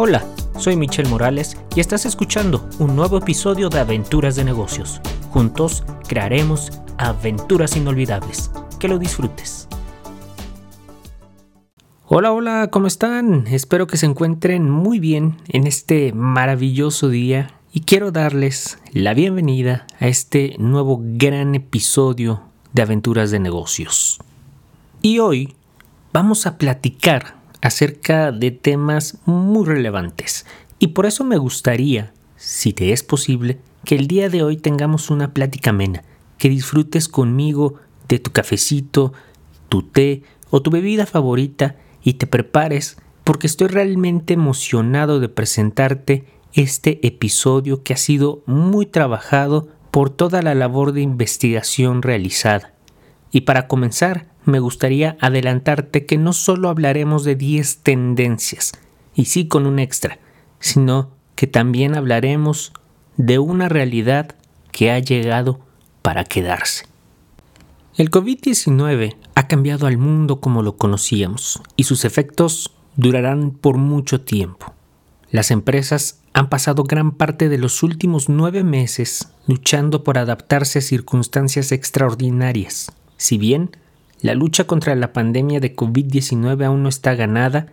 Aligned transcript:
Hola, 0.00 0.24
soy 0.56 0.76
Michelle 0.76 1.08
Morales 1.08 1.56
y 1.74 1.80
estás 1.80 2.06
escuchando 2.06 2.68
un 2.78 2.94
nuevo 2.94 3.18
episodio 3.18 3.68
de 3.68 3.80
Aventuras 3.80 4.36
de 4.36 4.44
Negocios. 4.44 5.00
Juntos 5.30 5.82
crearemos 6.06 6.70
aventuras 6.98 7.76
inolvidables. 7.76 8.52
Que 8.78 8.86
lo 8.86 9.00
disfrutes. 9.00 9.66
Hola, 12.06 12.30
hola, 12.30 12.68
¿cómo 12.70 12.86
están? 12.86 13.48
Espero 13.48 13.88
que 13.88 13.96
se 13.96 14.06
encuentren 14.06 14.70
muy 14.70 15.00
bien 15.00 15.38
en 15.48 15.66
este 15.66 16.12
maravilloso 16.12 17.08
día 17.08 17.50
y 17.72 17.80
quiero 17.80 18.12
darles 18.12 18.78
la 18.92 19.14
bienvenida 19.14 19.88
a 19.98 20.06
este 20.06 20.54
nuevo 20.60 21.00
gran 21.02 21.56
episodio 21.56 22.42
de 22.72 22.82
Aventuras 22.82 23.32
de 23.32 23.40
Negocios. 23.40 24.20
Y 25.02 25.18
hoy 25.18 25.56
vamos 26.12 26.46
a 26.46 26.56
platicar 26.56 27.37
acerca 27.60 28.32
de 28.32 28.50
temas 28.50 29.18
muy 29.24 29.66
relevantes 29.66 30.46
y 30.78 30.88
por 30.88 31.06
eso 31.06 31.24
me 31.24 31.38
gustaría, 31.38 32.12
si 32.36 32.72
te 32.72 32.92
es 32.92 33.02
posible, 33.02 33.58
que 33.84 33.96
el 33.96 34.06
día 34.06 34.28
de 34.28 34.42
hoy 34.42 34.56
tengamos 34.56 35.10
una 35.10 35.34
plática 35.34 35.70
amena, 35.70 36.04
que 36.38 36.48
disfrutes 36.48 37.08
conmigo 37.08 37.74
de 38.08 38.18
tu 38.18 38.30
cafecito, 38.30 39.12
tu 39.68 39.82
té 39.82 40.22
o 40.50 40.62
tu 40.62 40.70
bebida 40.70 41.04
favorita 41.04 41.76
y 42.02 42.14
te 42.14 42.26
prepares 42.26 42.96
porque 43.24 43.46
estoy 43.46 43.68
realmente 43.68 44.34
emocionado 44.34 45.20
de 45.20 45.28
presentarte 45.28 46.24
este 46.54 47.06
episodio 47.06 47.82
que 47.82 47.92
ha 47.92 47.98
sido 47.98 48.42
muy 48.46 48.86
trabajado 48.86 49.68
por 49.90 50.10
toda 50.10 50.42
la 50.42 50.54
labor 50.54 50.92
de 50.92 51.02
investigación 51.02 52.02
realizada. 52.02 52.72
Y 53.30 53.42
para 53.42 53.66
comenzar, 53.66 54.26
me 54.44 54.60
gustaría 54.60 55.16
adelantarte 55.20 56.06
que 56.06 56.16
no 56.16 56.32
solo 56.32 56.68
hablaremos 56.68 57.24
de 57.24 57.36
10 57.36 57.78
tendencias, 57.82 58.72
y 59.14 59.26
sí 59.26 59.48
con 59.48 59.66
un 59.66 59.78
extra, 59.78 60.18
sino 60.60 61.10
que 61.34 61.46
también 61.46 61.96
hablaremos 61.96 62.72
de 63.16 63.38
una 63.38 63.68
realidad 63.68 64.34
que 64.72 64.90
ha 64.90 64.98
llegado 64.98 65.60
para 66.02 66.24
quedarse. 66.24 66.86
El 67.96 68.10
COVID-19 68.10 69.16
ha 69.34 69.48
cambiado 69.48 69.86
al 69.88 69.98
mundo 69.98 70.40
como 70.40 70.62
lo 70.62 70.76
conocíamos 70.76 71.60
y 71.74 71.84
sus 71.84 72.04
efectos 72.04 72.72
durarán 72.94 73.50
por 73.50 73.76
mucho 73.76 74.20
tiempo. 74.20 74.72
Las 75.30 75.50
empresas 75.50 76.20
han 76.32 76.48
pasado 76.48 76.84
gran 76.84 77.12
parte 77.12 77.48
de 77.48 77.58
los 77.58 77.82
últimos 77.82 78.28
nueve 78.28 78.62
meses 78.62 79.28
luchando 79.46 80.04
por 80.04 80.16
adaptarse 80.16 80.78
a 80.78 80.82
circunstancias 80.82 81.72
extraordinarias. 81.72 82.92
Si 83.18 83.36
bien 83.36 83.76
la 84.22 84.34
lucha 84.34 84.64
contra 84.64 84.94
la 84.94 85.12
pandemia 85.12 85.60
de 85.60 85.76
COVID-19 85.76 86.64
aún 86.64 86.82
no 86.82 86.88
está 86.88 87.14
ganada, 87.14 87.66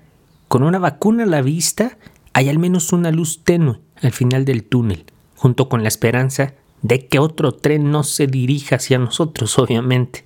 con 0.49 0.63
una 0.63 0.79
vacuna 0.79 1.23
a 1.23 1.27
la 1.27 1.41
vista 1.41 1.97
hay 2.33 2.49
al 2.49 2.59
menos 2.59 2.91
una 2.91 3.11
luz 3.11 3.43
tenue 3.45 3.79
al 4.01 4.11
final 4.11 4.43
del 4.43 4.65
túnel, 4.65 5.05
junto 5.37 5.69
con 5.69 5.81
la 5.83 5.87
esperanza 5.87 6.53
de 6.81 7.07
que 7.07 7.19
otro 7.19 7.53
tren 7.53 7.89
no 7.91 8.03
se 8.03 8.27
dirija 8.27 8.75
hacia 8.75 8.99
nosotros, 8.99 9.57
obviamente. 9.57 10.23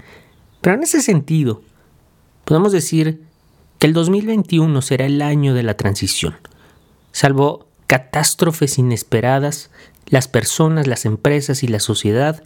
Pero 0.61 0.75
en 0.75 0.83
ese 0.83 1.01
sentido, 1.01 1.61
podemos 2.45 2.71
decir 2.71 3.21
que 3.77 3.87
el 3.87 3.93
2021 3.93 4.81
será 4.81 5.05
el 5.05 5.21
año 5.21 5.53
de 5.53 5.63
la 5.63 5.77
transición. 5.77 6.35
Salvo 7.11 7.67
catástrofes 7.87 8.77
inesperadas, 8.77 9.71
las 10.07 10.27
personas, 10.27 10.87
las 10.87 11.05
empresas 11.05 11.63
y 11.63 11.67
la 11.67 11.79
sociedad 11.79 12.43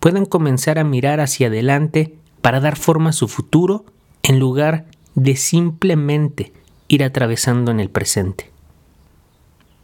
pueden 0.00 0.24
comenzar 0.24 0.78
a 0.78 0.84
mirar 0.84 1.20
hacia 1.20 1.46
adelante 1.46 2.16
para 2.40 2.60
dar 2.60 2.76
forma 2.76 3.10
a 3.10 3.14
su 3.14 3.28
futuro 3.28 3.84
en 4.22 4.38
lugar 4.38 4.86
de 5.14 5.36
simplemente 5.36 6.52
ir 6.88 7.04
atravesando 7.04 7.70
en 7.70 7.80
el 7.80 7.90
presente. 7.90 8.50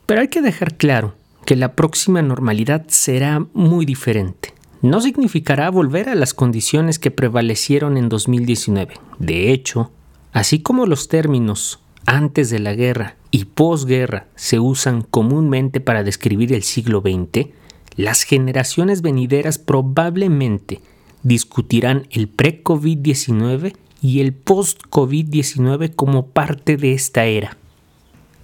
Pero 0.06 0.20
hay 0.20 0.28
que 0.28 0.42
dejar 0.42 0.76
claro 0.76 1.14
que 1.44 1.56
la 1.56 1.74
próxima 1.74 2.22
normalidad 2.22 2.86
será 2.88 3.46
muy 3.52 3.86
diferente. 3.86 4.54
No 4.82 5.00
significará 5.00 5.70
volver 5.70 6.08
a 6.08 6.14
las 6.14 6.34
condiciones 6.34 6.98
que 6.98 7.10
prevalecieron 7.10 7.96
en 7.96 8.08
2019. 8.08 8.94
De 9.18 9.52
hecho, 9.52 9.90
así 10.32 10.60
como 10.60 10.86
los 10.86 11.08
términos 11.08 11.80
antes 12.04 12.50
de 12.50 12.60
la 12.60 12.74
guerra 12.74 13.16
y 13.30 13.46
posguerra 13.46 14.26
se 14.36 14.60
usan 14.60 15.02
comúnmente 15.02 15.80
para 15.80 16.04
describir 16.04 16.52
el 16.52 16.62
siglo 16.62 17.00
XX, 17.00 17.48
las 17.96 18.22
generaciones 18.22 19.02
venideras 19.02 19.58
probablemente 19.58 20.80
discutirán 21.22 22.06
el 22.10 22.28
pre-COVID-19 22.28 23.74
y 24.02 24.20
el 24.20 24.34
post-COVID-19 24.34 25.94
como 25.94 26.26
parte 26.26 26.76
de 26.76 26.92
esta 26.92 27.24
era. 27.24 27.56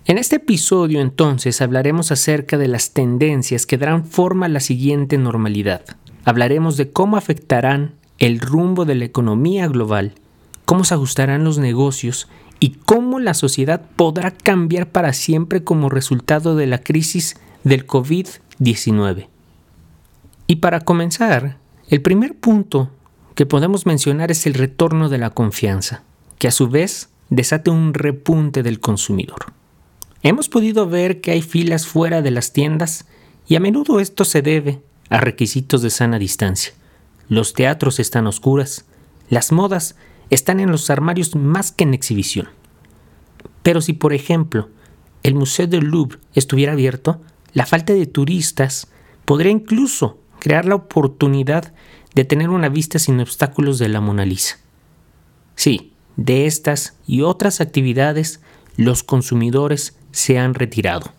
En 0.04 0.18
este 0.18 0.36
episodio 0.36 1.00
entonces 1.00 1.60
hablaremos 1.60 2.10
acerca 2.10 2.58
de 2.58 2.66
las 2.66 2.92
tendencias 2.92 3.66
que 3.66 3.78
darán 3.78 4.04
forma 4.04 4.46
a 4.46 4.48
la 4.48 4.60
siguiente 4.60 5.16
normalidad. 5.18 5.82
Hablaremos 6.24 6.76
de 6.76 6.90
cómo 6.90 7.16
afectarán 7.16 7.94
el 8.19 8.40
rumbo 8.40 8.84
de 8.84 8.96
la 8.96 9.04
economía 9.04 9.69
global, 9.69 10.14
cómo 10.64 10.84
se 10.84 10.94
ajustarán 10.94 11.44
los 11.44 11.58
negocios 11.58 12.28
y 12.58 12.70
cómo 12.84 13.20
la 13.20 13.34
sociedad 13.34 13.82
podrá 13.96 14.30
cambiar 14.30 14.88
para 14.88 15.12
siempre 15.12 15.62
como 15.62 15.88
resultado 15.88 16.56
de 16.56 16.66
la 16.66 16.78
crisis 16.78 17.36
del 17.64 17.86
COVID-19. 17.86 19.31
Y 20.47 20.56
para 20.56 20.80
comenzar, 20.80 21.58
el 21.88 22.03
primer 22.03 22.36
punto 22.36 22.91
que 23.34 23.47
podemos 23.47 23.86
mencionar 23.86 24.30
es 24.30 24.47
el 24.47 24.54
retorno 24.54 25.08
de 25.08 25.19
la 25.19 25.30
confianza, 25.30 26.03
que 26.38 26.48
a 26.48 26.53
su 26.53 26.69
vez 26.69 27.10
desate 27.30 27.70
un 27.70 27.94
repunte 27.94 28.62
del 28.62 28.81
consumidor. 28.81 29.52
Hemos 30.22 30.48
podido 30.48 30.88
ver 30.88 31.20
que 31.20 31.32
hay 31.32 31.42
filas 31.42 31.86
fuera 31.86 32.22
de 32.22 32.31
las 32.31 32.52
tiendas 32.52 33.06
y 33.47 33.56
a 33.56 33.60
menudo 33.60 34.00
esto 34.00 34.25
se 34.25 34.42
debe 34.42 34.81
a 35.08 35.19
requisitos 35.19 35.82
de 35.82 35.91
sana 35.91 36.19
distancia. 36.19 36.72
Los 37.28 37.54
teatros 37.54 37.98
están 37.98 38.26
oscuras, 38.26 38.84
las 39.28 39.52
modas 39.52 39.97
están 40.31 40.60
en 40.60 40.70
los 40.70 40.91
armarios 40.91 41.34
más 41.34 41.72
que 41.72 41.84
en 41.84 41.94
exhibición. 41.94 42.48
Pero 43.62 43.81
si, 43.81 43.92
por 43.92 44.12
ejemplo, 44.12 44.69
el 45.22 45.34
Museo 45.34 45.66
del 45.66 45.84
Louvre 45.84 46.19
estuviera 46.34 46.72
abierto, 46.72 47.20
la 47.52 47.66
falta 47.66 47.92
de 47.92 48.06
turistas 48.06 48.88
podría 49.25 49.52
incluso 49.52 50.19
crear 50.42 50.64
la 50.64 50.75
oportunidad 50.75 51.72
de 52.16 52.25
tener 52.25 52.50
una 52.50 52.69
vista 52.69 52.98
sin 52.98 53.20
obstáculos 53.20 53.78
de 53.78 53.88
la 53.88 54.00
Mona 54.00 54.26
Lisa. 54.26 54.56
Sí, 55.54 55.92
de 56.16 56.47
estas 56.47 56.97
y 57.06 57.20
otras 57.20 57.60
actividades 57.60 58.41
los 58.76 59.04
consumidores 59.04 59.97
se 60.10 60.41
han 60.41 60.54
retirado. 60.54 61.12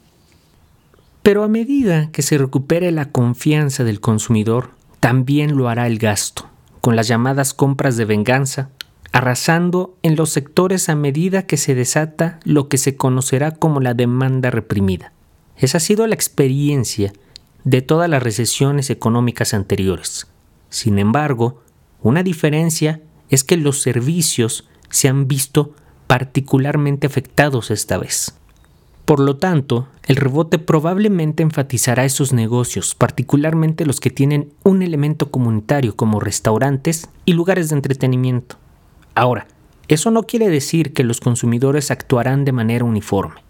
Pero 1.22 1.46
a 1.46 1.48
medida 1.48 2.12
que 2.12 2.22
se 2.22 2.38
recupere 2.38 2.92
la 2.92 3.14
confianza 3.14 3.86
del 3.86 4.02
consumidor, 4.02 4.72
también 5.00 5.56
lo 5.56 5.70
hará 5.70 5.88
el 5.88 6.00
gasto, 6.00 6.50
con 6.82 6.98
las 6.98 7.08
llamadas 7.08 7.54
compras 7.54 7.96
de 7.96 8.04
venganza, 8.04 8.72
arrasando 9.14 9.96
en 10.04 10.18
los 10.18 10.32
sectores 10.32 10.90
a 10.90 10.96
medida 10.96 11.44
que 11.44 11.56
se 11.56 11.76
desata 11.76 12.42
lo 12.44 12.68
que 12.68 12.78
se 12.78 12.98
conocerá 12.98 13.52
como 13.52 13.80
la 13.80 13.94
demanda 13.94 14.50
reprimida. 14.50 15.14
Esa 15.56 15.78
ha 15.78 15.80
sido 15.80 16.08
la 16.08 16.16
experiencia 16.16 17.14
de 17.64 17.82
todas 17.82 18.10
las 18.10 18.24
recesiones 18.24 18.90
económicas 18.90 19.54
anteriores. 19.54 20.28
Sin 20.70 21.00
embargo, 21.00 21.62
una 22.02 22.24
diferencia 22.24 23.02
es 23.30 23.44
que 23.44 23.58
los 23.58 23.82
servicios 23.82 24.68
se 24.90 25.08
han 25.08 25.28
visto 25.28 25.74
particularmente 26.08 27.08
afectados 27.08 27.72
esta 27.72 27.98
vez. 27.98 28.36
Por 29.06 29.20
lo 29.20 29.38
tanto, 29.38 29.88
el 30.06 30.16
rebote 30.16 30.60
probablemente 30.60 31.44
enfatizará 31.44 32.06
esos 32.06 32.32
negocios, 32.32 32.96
particularmente 32.96 33.86
los 33.86 34.00
que 34.00 34.10
tienen 34.10 34.54
un 34.64 34.82
elemento 34.82 35.30
comunitario 35.30 35.96
como 35.96 36.20
restaurantes 36.20 37.10
y 37.26 37.34
lugares 37.34 37.70
de 37.70 37.76
entretenimiento. 37.76 38.58
Ahora, 39.14 39.48
eso 39.88 40.10
no 40.12 40.24
quiere 40.24 40.50
decir 40.50 40.94
que 40.94 41.04
los 41.04 41.20
consumidores 41.20 41.92
actuarán 41.92 42.46
de 42.46 42.54
manera 42.54 42.86
uniforme. 42.86 43.42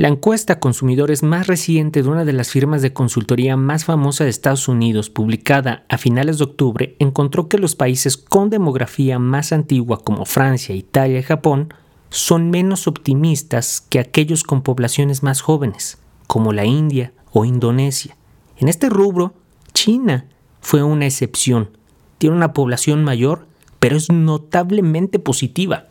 La 0.00 0.08
encuesta 0.08 0.60
consumidores 0.60 1.22
más 1.22 1.46
reciente 1.46 2.02
de 2.02 2.08
una 2.08 2.24
de 2.24 2.32
las 2.32 2.48
firmas 2.48 2.80
de 2.80 2.94
consultoría 2.94 3.58
más 3.58 3.84
famosas 3.84 4.24
de 4.24 4.30
Estados 4.30 4.66
Unidos, 4.66 5.10
publicada 5.10 5.84
a 5.90 5.98
finales 5.98 6.38
de 6.38 6.44
octubre, 6.44 6.96
encontró 6.98 7.48
que 7.48 7.58
los 7.58 7.76
países 7.76 8.16
con 8.16 8.48
demografía 8.48 9.18
más 9.18 9.52
antigua 9.52 10.02
como 10.02 10.24
Francia, 10.24 10.74
Italia 10.74 11.18
y 11.18 11.22
Japón 11.22 11.74
son 12.08 12.48
menos 12.48 12.86
optimistas 12.86 13.82
que 13.82 13.98
aquellos 13.98 14.42
con 14.42 14.62
poblaciones 14.62 15.22
más 15.22 15.42
jóvenes, 15.42 15.98
como 16.26 16.54
la 16.54 16.64
India 16.64 17.12
o 17.32 17.44
Indonesia. 17.44 18.16
En 18.56 18.68
este 18.68 18.88
rubro, 18.88 19.34
China 19.74 20.24
fue 20.62 20.82
una 20.82 21.04
excepción. 21.04 21.76
Tiene 22.16 22.36
una 22.36 22.54
población 22.54 23.04
mayor, 23.04 23.46
pero 23.78 23.98
es 23.98 24.10
notablemente 24.10 25.18
positiva. 25.18 25.88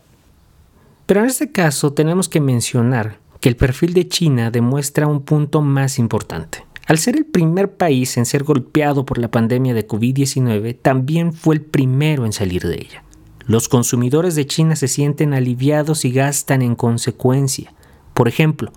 Pero 1.05 1.19
en 1.19 1.27
este 1.27 1.51
caso 1.51 1.93
tenemos 1.93 2.27
que 2.27 2.41
mencionar 2.41 3.19
que 3.39 3.49
el 3.49 3.55
perfil 3.55 3.93
de 3.93 4.07
China 4.07 4.51
demuestra 4.51 5.07
un 5.07 5.21
punto 5.21 5.61
más 5.61 5.99
importante. 5.99 6.65
Al 6.85 6.97
ser 6.97 7.15
el 7.15 7.25
primer 7.25 7.73
país 7.73 8.17
en 8.17 8.25
ser 8.25 8.43
golpeado 8.43 9.05
por 9.05 9.19
la 9.19 9.29
pandemia 9.29 9.73
de 9.73 9.87
COVID-19, 9.87 10.77
también 10.81 11.33
fue 11.33 11.55
el 11.55 11.61
primero 11.61 12.25
en 12.25 12.33
salir 12.33 12.63
de 12.63 12.75
ella. 12.75 13.03
Los 13.45 13.69
consumidores 13.69 14.35
de 14.35 14.45
China 14.45 14.75
se 14.75 14.87
sienten 14.87 15.33
aliviados 15.33 16.03
y 16.05 16.11
gastan 16.11 16.61
en 16.61 16.75
consecuencia. 16.75 17.73
Por 18.13 18.27
ejemplo, 18.27 18.71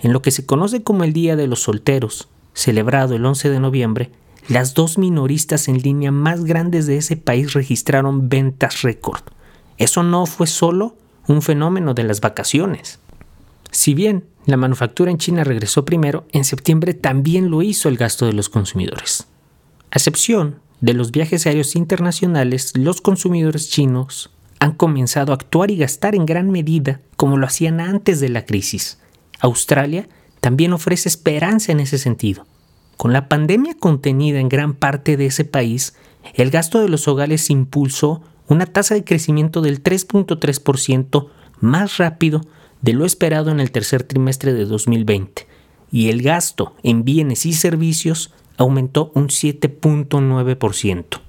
en 0.00 0.12
lo 0.12 0.22
que 0.22 0.30
se 0.30 0.46
conoce 0.46 0.82
como 0.82 1.04
el 1.04 1.12
Día 1.12 1.36
de 1.36 1.46
los 1.46 1.62
Solteros, 1.62 2.28
celebrado 2.54 3.14
el 3.14 3.24
11 3.24 3.50
de 3.50 3.60
noviembre, 3.60 4.10
las 4.48 4.74
dos 4.74 4.96
minoristas 4.96 5.68
en 5.68 5.78
línea 5.82 6.10
más 6.10 6.44
grandes 6.44 6.86
de 6.86 6.96
ese 6.96 7.16
país 7.16 7.52
registraron 7.52 8.28
ventas 8.28 8.82
récord. 8.82 9.20
Eso 9.76 10.02
no 10.02 10.24
fue 10.26 10.46
solo 10.46 10.96
un 11.26 11.42
fenómeno 11.42 11.92
de 11.92 12.04
las 12.04 12.20
vacaciones. 12.20 12.98
Si 13.70 13.94
bien 13.94 14.24
la 14.46 14.56
manufactura 14.56 15.10
en 15.10 15.18
China 15.18 15.44
regresó 15.44 15.84
primero, 15.84 16.26
en 16.32 16.44
septiembre 16.44 16.94
también 16.94 17.50
lo 17.50 17.62
hizo 17.62 17.88
el 17.88 17.96
gasto 17.96 18.26
de 18.26 18.32
los 18.32 18.48
consumidores. 18.48 19.26
A 19.90 19.96
excepción 19.96 20.60
de 20.80 20.94
los 20.94 21.10
viajes 21.10 21.46
aéreos 21.46 21.76
internacionales, 21.76 22.72
los 22.76 23.00
consumidores 23.00 23.68
chinos 23.68 24.30
han 24.60 24.72
comenzado 24.72 25.32
a 25.32 25.36
actuar 25.36 25.70
y 25.70 25.76
gastar 25.76 26.14
en 26.14 26.26
gran 26.26 26.50
medida 26.50 27.00
como 27.16 27.36
lo 27.36 27.46
hacían 27.46 27.80
antes 27.80 28.20
de 28.20 28.28
la 28.28 28.44
crisis. 28.44 28.98
Australia 29.40 30.08
también 30.40 30.72
ofrece 30.72 31.08
esperanza 31.08 31.72
en 31.72 31.80
ese 31.80 31.98
sentido. 31.98 32.46
Con 32.96 33.12
la 33.12 33.28
pandemia 33.28 33.74
contenida 33.74 34.40
en 34.40 34.48
gran 34.48 34.74
parte 34.74 35.16
de 35.16 35.26
ese 35.26 35.44
país, 35.44 35.94
el 36.34 36.50
gasto 36.50 36.80
de 36.80 36.88
los 36.88 37.06
hogares 37.06 37.50
impulsó 37.50 38.22
una 38.48 38.66
tasa 38.66 38.94
de 38.94 39.04
crecimiento 39.04 39.60
del 39.60 39.82
3.3% 39.82 41.28
más 41.60 41.98
rápido 41.98 42.40
de 42.82 42.92
lo 42.92 43.04
esperado 43.04 43.50
en 43.50 43.60
el 43.60 43.70
tercer 43.70 44.02
trimestre 44.02 44.52
de 44.52 44.64
2020, 44.64 45.46
y 45.90 46.08
el 46.08 46.22
gasto 46.22 46.74
en 46.82 47.04
bienes 47.04 47.46
y 47.46 47.52
servicios 47.52 48.32
aumentó 48.56 49.10
un 49.14 49.28
7.9%. 49.28 51.20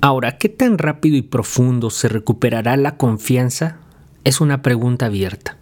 Ahora, 0.00 0.38
¿qué 0.38 0.48
tan 0.48 0.78
rápido 0.78 1.16
y 1.16 1.22
profundo 1.22 1.90
se 1.90 2.08
recuperará 2.08 2.76
la 2.76 2.96
confianza? 2.96 3.78
Es 4.24 4.40
una 4.40 4.62
pregunta 4.62 5.06
abierta. 5.06 5.56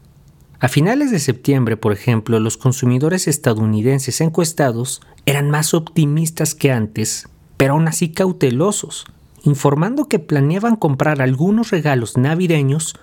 A 0.58 0.68
finales 0.68 1.10
de 1.10 1.18
septiembre, 1.18 1.76
por 1.76 1.92
ejemplo, 1.92 2.40
los 2.40 2.56
consumidores 2.56 3.28
estadounidenses 3.28 4.20
encuestados 4.20 5.02
eran 5.26 5.50
más 5.50 5.74
optimistas 5.74 6.54
que 6.54 6.72
antes, 6.72 7.28
pero 7.56 7.74
aún 7.74 7.86
así 7.86 8.10
cautelosos, 8.10 9.04
informando 9.42 10.08
que 10.08 10.18
planeaban 10.18 10.76
comprar 10.76 11.20
algunos 11.20 11.70
regalos 11.70 12.16
navideños 12.16 12.96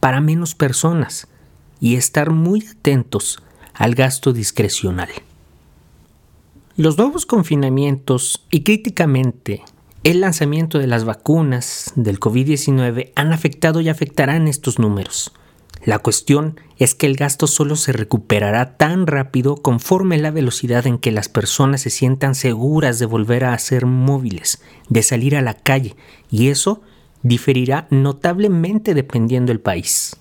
para 0.00 0.20
menos 0.20 0.54
personas 0.54 1.28
y 1.84 1.96
estar 1.96 2.30
muy 2.30 2.64
atentos 2.66 3.42
al 3.74 3.94
gasto 3.94 4.32
discrecional. 4.32 5.10
Los 6.78 6.96
nuevos 6.96 7.26
confinamientos 7.26 8.46
y 8.50 8.62
críticamente 8.62 9.62
el 10.02 10.22
lanzamiento 10.22 10.78
de 10.78 10.86
las 10.86 11.04
vacunas 11.04 11.92
del 11.94 12.20
COVID-19 12.20 13.12
han 13.14 13.34
afectado 13.34 13.82
y 13.82 13.90
afectarán 13.90 14.48
estos 14.48 14.78
números. 14.78 15.34
La 15.84 15.98
cuestión 15.98 16.58
es 16.78 16.94
que 16.94 17.04
el 17.04 17.16
gasto 17.16 17.46
solo 17.46 17.76
se 17.76 17.92
recuperará 17.92 18.78
tan 18.78 19.06
rápido 19.06 19.56
conforme 19.56 20.16
la 20.16 20.30
velocidad 20.30 20.86
en 20.86 20.96
que 20.96 21.12
las 21.12 21.28
personas 21.28 21.82
se 21.82 21.90
sientan 21.90 22.34
seguras 22.34 22.98
de 22.98 23.04
volver 23.04 23.44
a 23.44 23.58
ser 23.58 23.84
móviles, 23.84 24.62
de 24.88 25.02
salir 25.02 25.36
a 25.36 25.42
la 25.42 25.52
calle, 25.52 25.96
y 26.30 26.48
eso 26.48 26.80
diferirá 27.22 27.88
notablemente 27.90 28.94
dependiendo 28.94 29.50
del 29.50 29.60
país. 29.60 30.16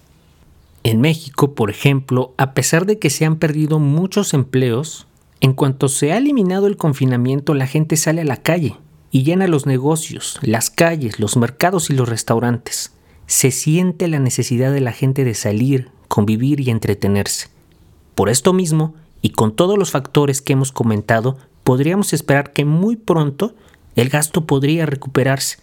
En 0.83 1.01
México, 1.01 1.55
por 1.55 1.69
ejemplo, 1.69 2.33
a 2.37 2.53
pesar 2.53 2.85
de 2.85 2.99
que 2.99 3.09
se 3.09 3.25
han 3.25 3.37
perdido 3.37 3.79
muchos 3.79 4.33
empleos, 4.33 5.07
en 5.39 5.53
cuanto 5.53 5.87
se 5.87 6.11
ha 6.11 6.17
eliminado 6.17 6.67
el 6.67 6.77
confinamiento 6.77 7.53
la 7.53 7.67
gente 7.67 7.97
sale 7.97 8.21
a 8.21 8.25
la 8.25 8.37
calle 8.37 8.77
y 9.11 9.23
llena 9.23 9.47
los 9.47 9.65
negocios, 9.65 10.39
las 10.41 10.69
calles, 10.69 11.19
los 11.19 11.37
mercados 11.37 11.89
y 11.89 11.93
los 11.93 12.09
restaurantes 12.09 12.93
se 13.27 13.51
siente 13.51 14.07
la 14.07 14.19
necesidad 14.19 14.71
de 14.71 14.81
la 14.81 14.91
gente 14.91 15.23
de 15.23 15.33
salir, 15.33 15.89
convivir 16.07 16.59
y 16.59 16.69
entretenerse. 16.69 17.47
Por 18.15 18.29
esto 18.29 18.53
mismo, 18.53 18.95
y 19.21 19.29
con 19.29 19.55
todos 19.55 19.77
los 19.77 19.91
factores 19.91 20.41
que 20.41 20.53
hemos 20.53 20.71
comentado, 20.71 21.37
podríamos 21.63 22.13
esperar 22.13 22.51
que 22.53 22.65
muy 22.65 22.95
pronto 22.95 23.55
el 23.95 24.09
gasto 24.09 24.45
podría 24.45 24.85
recuperarse. 24.85 25.57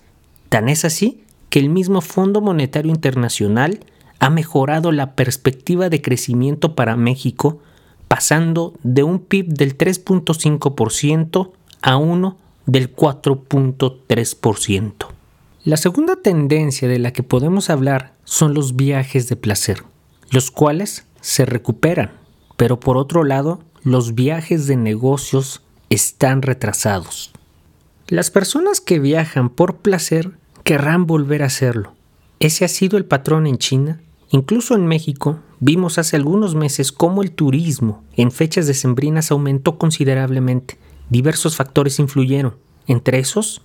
Tan 0.49 0.69
es 0.69 0.85
así 0.85 1.23
que 1.51 1.59
el 1.59 1.69
mismo 1.69 2.01
Fondo 2.01 2.41
Monetario 2.41 2.91
Internacional 2.91 3.81
ha 4.21 4.31
mejorado 4.31 4.93
la 4.93 5.15
perspectiva 5.15 5.89
de 5.89 6.01
crecimiento 6.01 6.77
para 6.77 6.97
México, 6.97 7.59
pasando 8.07 8.75
de 8.83 9.03
un 9.03 9.19
PIB 9.19 9.49
del 9.49 9.77
3.5% 9.77 11.51
a 11.83 11.97
uno 11.97 12.37
del 12.67 12.95
4.3%. 12.95 15.07
La 15.65 15.77
segunda 15.77 16.17
tendencia 16.17 16.89
de 16.89 16.99
la 16.99 17.13
que 17.13 17.23
podemos 17.23 17.71
hablar 17.71 18.15
son 18.25 18.55
los 18.55 18.77
viajes 18.77 19.29
de 19.29 19.37
placer, 19.37 19.85
los 20.31 20.51
cuales 20.51 21.07
se 21.21 21.45
recuperan, 21.45 22.13
pero 22.57 22.81
por 22.81 22.97
otro 22.97 23.25
lado, 23.25 23.61
los 23.83 24.15
viajes 24.15 24.67
de 24.67 24.77
negocios 24.77 25.63
están 25.89 26.43
retrasados. 26.43 27.33
Las 28.07 28.31
personas 28.31 28.81
que 28.81 28.99
viajan 28.99 29.51
por 29.51 29.77
placer 29.77 30.33
querrán 30.65 31.07
volver 31.07 31.43
a 31.43 31.47
hacerlo. 31.47 31.95
Ese 32.39 32.65
ha 32.65 32.69
sido 32.69 32.97
el 32.97 33.05
patrón 33.05 33.47
en 33.47 33.59
China. 33.59 34.01
Incluso 34.31 34.77
en 34.77 34.87
México 34.87 35.41
vimos 35.59 35.99
hace 35.99 36.17
algunos 36.17 36.55
meses 36.55 36.93
cómo 36.93 37.23
el 37.23 37.33
turismo 37.33 38.05
en 38.17 38.31
fechas 38.31 38.67
decembrinas 38.67 39.31
aumentó 39.33 39.77
considerablemente. 39.77 40.79
Diversos 41.09 41.57
factores 41.57 41.99
influyeron, 41.99 42.55
entre 42.87 43.19
esos 43.19 43.63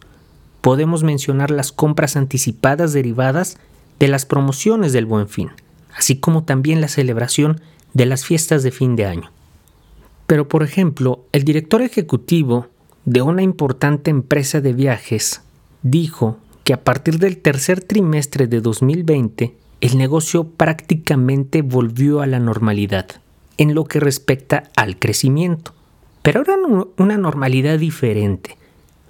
podemos 0.62 1.04
mencionar 1.04 1.52
las 1.52 1.72
compras 1.72 2.16
anticipadas 2.16 2.92
derivadas 2.92 3.60
de 4.00 4.08
las 4.08 4.26
promociones 4.26 4.94
del 4.94 5.06
buen 5.06 5.30
fin, 5.30 5.52
así 5.96 6.18
como 6.18 6.44
también 6.44 6.82
la 6.82 6.88
celebración 6.88 7.62
de 7.94 8.08
las 8.08 8.26
fiestas 8.26 8.64
de 8.64 8.72
fin 8.72 8.96
de 8.96 9.06
año. 9.06 9.32
Pero, 10.26 10.48
por 10.48 10.64
ejemplo, 10.64 11.24
el 11.32 11.44
director 11.44 11.84
ejecutivo 11.84 12.68
de 13.06 13.22
una 13.22 13.44
importante 13.44 14.10
empresa 14.10 14.60
de 14.60 14.74
viajes 14.74 15.44
dijo 15.84 16.40
que 16.64 16.74
a 16.74 16.84
partir 16.84 17.20
del 17.20 17.38
tercer 17.38 17.84
trimestre 17.84 18.48
de 18.48 18.60
2020 18.60 19.56
el 19.82 19.98
negocio 19.98 20.46
prácticamente 20.46 21.62
volvió 21.62 22.22
a 22.22 22.28
la 22.28 22.40
normalidad 22.40 23.08
en 23.58 23.74
lo 23.74 23.86
que 23.86 24.00
respecta 24.00 24.64
al 24.76 24.98
crecimiento, 25.00 25.74
pero 26.22 26.42
era 26.42 26.56
una 26.98 27.18
normalidad 27.18 27.80
diferente, 27.80 28.58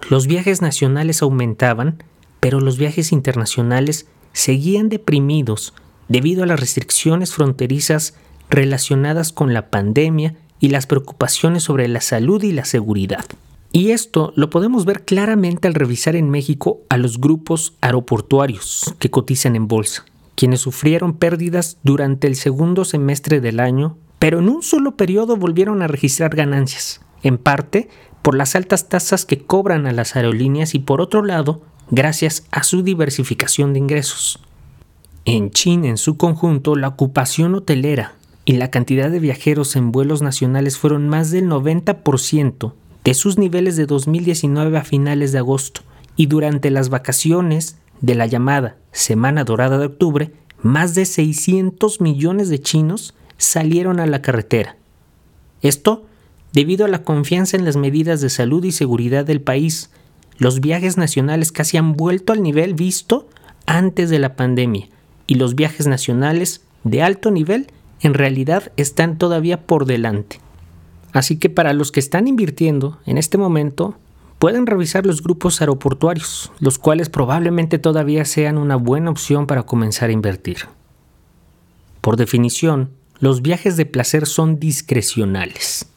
los 0.09 0.27
viajes 0.27 0.61
nacionales 0.61 1.23
aumentaban, 1.23 2.03
pero 2.39 2.59
los 2.59 2.77
viajes 2.77 3.11
internacionales 3.11 4.05
seguían 4.33 4.87
deprimidos 4.89 5.73
debido 6.09 6.43
a 6.43 6.45
las 6.45 6.59
restricciones 6.59 7.33
fronterizas 7.33 8.13
relacionadas 8.49 9.31
con 9.31 9.53
la 9.53 9.71
pandemia 9.71 10.35
y 10.59 10.69
las 10.69 10.85
preocupaciones 10.85 11.63
sobre 11.63 11.87
la 11.87 12.01
salud 12.01 12.43
y 12.43 12.51
la 12.51 12.65
seguridad. 12.65 13.25
Y 13.71 13.91
esto 13.91 14.31
lo 14.35 14.51
podemos 14.51 14.85
ver 14.85 15.03
claramente 15.03 15.67
al 15.67 15.73
revisar 15.73 16.15
en 16.15 16.29
México 16.29 16.81
a 16.89 16.97
los 16.97 17.19
grupos 17.19 17.73
aeroportuarios 17.81 18.93
que 18.99 19.09
cotizan 19.09 19.55
en 19.55 19.67
bolsa, 19.67 20.05
quienes 20.35 20.61
sufrieron 20.61 21.13
pérdidas 21.13 21.77
durante 21.83 22.27
el 22.27 22.35
segundo 22.35 22.85
semestre 22.85 23.41
del 23.41 23.59
año, 23.59 23.97
pero 24.19 24.39
en 24.39 24.49
un 24.49 24.61
solo 24.61 24.95
periodo 24.95 25.37
volvieron 25.37 25.81
a 25.81 25.87
registrar 25.87 26.35
ganancias, 26.35 27.01
en 27.23 27.37
parte 27.37 27.89
por 28.21 28.35
las 28.35 28.55
altas 28.55 28.89
tasas 28.89 29.25
que 29.25 29.39
cobran 29.39 29.87
a 29.87 29.91
las 29.91 30.15
aerolíneas 30.15 30.75
y 30.75 30.79
por 30.79 31.01
otro 31.01 31.23
lado, 31.23 31.61
gracias 31.91 32.45
a 32.51 32.63
su 32.63 32.81
diversificación 32.81 33.73
de 33.73 33.79
ingresos. 33.79 34.39
En 35.25 35.51
China, 35.51 35.89
en 35.89 35.97
su 35.97 36.17
conjunto, 36.17 36.75
la 36.75 36.89
ocupación 36.89 37.55
hotelera 37.55 38.15
y 38.45 38.53
la 38.53 38.69
cantidad 38.69 39.09
de 39.09 39.19
viajeros 39.19 39.75
en 39.75 39.91
vuelos 39.91 40.21
nacionales 40.21 40.77
fueron 40.77 41.09
más 41.09 41.31
del 41.31 41.47
90% 41.47 42.73
de 43.03 43.13
sus 43.13 43.37
niveles 43.37 43.75
de 43.75 43.85
2019 43.85 44.77
a 44.77 44.83
finales 44.83 45.31
de 45.31 45.39
agosto 45.39 45.81
y 46.15 46.27
durante 46.27 46.69
las 46.71 46.89
vacaciones 46.89 47.77
de 48.01 48.15
la 48.15 48.25
llamada 48.25 48.77
Semana 48.91 49.43
Dorada 49.43 49.77
de 49.77 49.87
Octubre, 49.87 50.31
más 50.61 50.95
de 50.95 51.05
600 51.05 52.01
millones 52.01 52.49
de 52.49 52.59
chinos 52.59 53.13
salieron 53.37 53.99
a 53.99 54.05
la 54.07 54.21
carretera. 54.21 54.77
Esto 55.61 56.05
Debido 56.55 56.85
a 56.85 56.87
la 56.87 57.03
confianza 57.03 57.57
en 57.57 57.65
las 57.65 57.75
medidas 57.75 58.21
de 58.21 58.29
salud 58.29 58.63
y 58.63 58.71
seguridad 58.71 59.25
del 59.25 59.41
país, 59.41 59.89
los 60.37 60.61
viajes 60.61 60.95
nacionales 60.95 61.51
casi 61.51 61.75
han 61.75 61.97
vuelto 61.97 62.31
al 62.31 62.41
nivel 62.41 62.75
visto 62.75 63.27
antes 63.65 64.09
de 64.09 64.19
la 64.19 64.37
pandemia 64.37 64.87
y 65.27 65.35
los 65.35 65.55
viajes 65.55 65.85
nacionales 65.85 66.61
de 66.85 67.03
alto 67.03 67.29
nivel 67.29 67.67
en 67.99 68.13
realidad 68.13 68.71
están 68.77 69.17
todavía 69.17 69.67
por 69.67 69.85
delante. 69.85 70.39
Así 71.11 71.35
que 71.35 71.49
para 71.49 71.73
los 71.73 71.91
que 71.91 71.99
están 71.99 72.25
invirtiendo 72.25 72.99
en 73.05 73.17
este 73.17 73.37
momento, 73.37 73.97
pueden 74.39 74.65
revisar 74.65 75.05
los 75.05 75.21
grupos 75.21 75.61
aeroportuarios, 75.61 76.51
los 76.59 76.77
cuales 76.77 77.09
probablemente 77.09 77.79
todavía 77.79 78.25
sean 78.25 78.57
una 78.57 78.75
buena 78.75 79.09
opción 79.09 79.47
para 79.47 79.63
comenzar 79.63 80.09
a 80.09 80.13
invertir. 80.13 80.57
Por 82.01 82.17
definición, 82.17 82.91
los 83.19 83.41
viajes 83.41 83.77
de 83.77 83.85
placer 83.85 84.25
son 84.25 84.59
discrecionales 84.59 85.87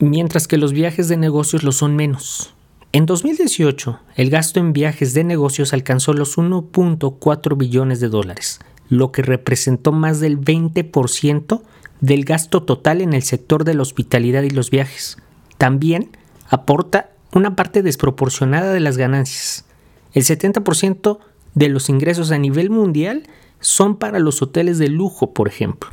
mientras 0.00 0.46
que 0.46 0.58
los 0.58 0.72
viajes 0.72 1.08
de 1.08 1.16
negocios 1.16 1.62
lo 1.62 1.72
son 1.72 1.96
menos. 1.96 2.54
En 2.92 3.06
2018, 3.06 4.00
el 4.16 4.30
gasto 4.30 4.60
en 4.60 4.72
viajes 4.72 5.12
de 5.12 5.24
negocios 5.24 5.72
alcanzó 5.72 6.12
los 6.12 6.38
1.4 6.38 7.56
billones 7.56 8.00
de 8.00 8.08
dólares, 8.08 8.60
lo 8.88 9.12
que 9.12 9.22
representó 9.22 9.92
más 9.92 10.20
del 10.20 10.40
20% 10.40 11.60
del 12.00 12.24
gasto 12.24 12.62
total 12.62 13.00
en 13.00 13.12
el 13.12 13.22
sector 13.22 13.64
de 13.64 13.74
la 13.74 13.82
hospitalidad 13.82 14.42
y 14.42 14.50
los 14.50 14.70
viajes. 14.70 15.18
También 15.58 16.16
aporta 16.48 17.10
una 17.32 17.56
parte 17.56 17.82
desproporcionada 17.82 18.72
de 18.72 18.80
las 18.80 18.96
ganancias. 18.96 19.64
El 20.12 20.24
70% 20.24 21.18
de 21.54 21.68
los 21.68 21.88
ingresos 21.88 22.30
a 22.30 22.38
nivel 22.38 22.70
mundial 22.70 23.24
son 23.60 23.96
para 23.96 24.18
los 24.18 24.42
hoteles 24.42 24.78
de 24.78 24.88
lujo, 24.88 25.34
por 25.34 25.48
ejemplo. 25.48 25.90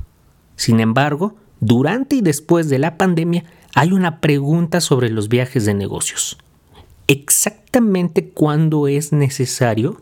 Sin 0.56 0.80
embargo, 0.80 1.36
durante 1.60 2.16
y 2.16 2.22
después 2.22 2.70
de 2.70 2.80
la 2.80 2.98
pandemia 2.98 3.44
hay 3.74 3.92
una 3.92 4.22
pregunta 4.22 4.82
sobre 4.82 5.10
los 5.10 5.28
viajes 5.28 5.66
de 5.66 5.74
negocios. 5.74 6.38
¿Exactamente 7.08 8.30
cuándo 8.30 8.88
es 8.88 9.12
necesario? 9.12 10.02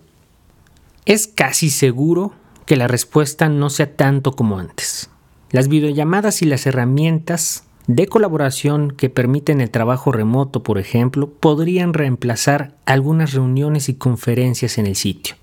Es 1.05 1.27
casi 1.27 1.69
seguro 1.69 2.33
que 2.65 2.77
la 2.77 2.87
respuesta 2.87 3.49
no 3.49 3.69
sea 3.69 3.95
tanto 3.95 4.33
como 4.33 4.59
antes. 4.59 5.09
Las 5.51 5.67
videollamadas 5.67 6.41
y 6.41 6.45
las 6.45 6.65
herramientas 6.65 7.65
de 7.87 8.07
colaboración 8.07 8.91
que 8.91 9.09
permiten 9.09 9.59
el 9.59 9.69
trabajo 9.69 10.11
remoto, 10.11 10.63
por 10.63 10.77
ejemplo, 10.77 11.29
podrían 11.29 11.93
reemplazar 11.93 12.75
algunas 12.85 13.33
reuniones 13.33 13.89
y 13.89 13.95
conferencias 13.95 14.77
en 14.77 14.87
el 14.87 14.95
sitio. 14.95 15.35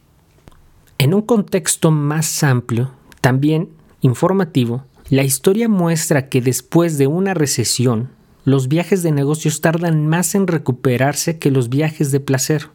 En 0.98 1.14
un 1.14 1.22
contexto 1.22 1.90
más 1.90 2.42
amplio, 2.42 2.92
también 3.20 3.68
informativo, 4.00 4.84
la 5.10 5.24
historia 5.24 5.68
muestra 5.68 6.28
que 6.28 6.40
después 6.40 6.96
de 6.96 7.06
una 7.06 7.34
recesión, 7.34 8.10
los 8.44 8.68
viajes 8.68 9.02
de 9.02 9.12
negocios 9.12 9.60
tardan 9.60 10.06
más 10.06 10.34
en 10.34 10.46
recuperarse 10.46 11.38
que 11.38 11.50
los 11.50 11.68
viajes 11.68 12.10
de 12.10 12.20
placer. 12.20 12.68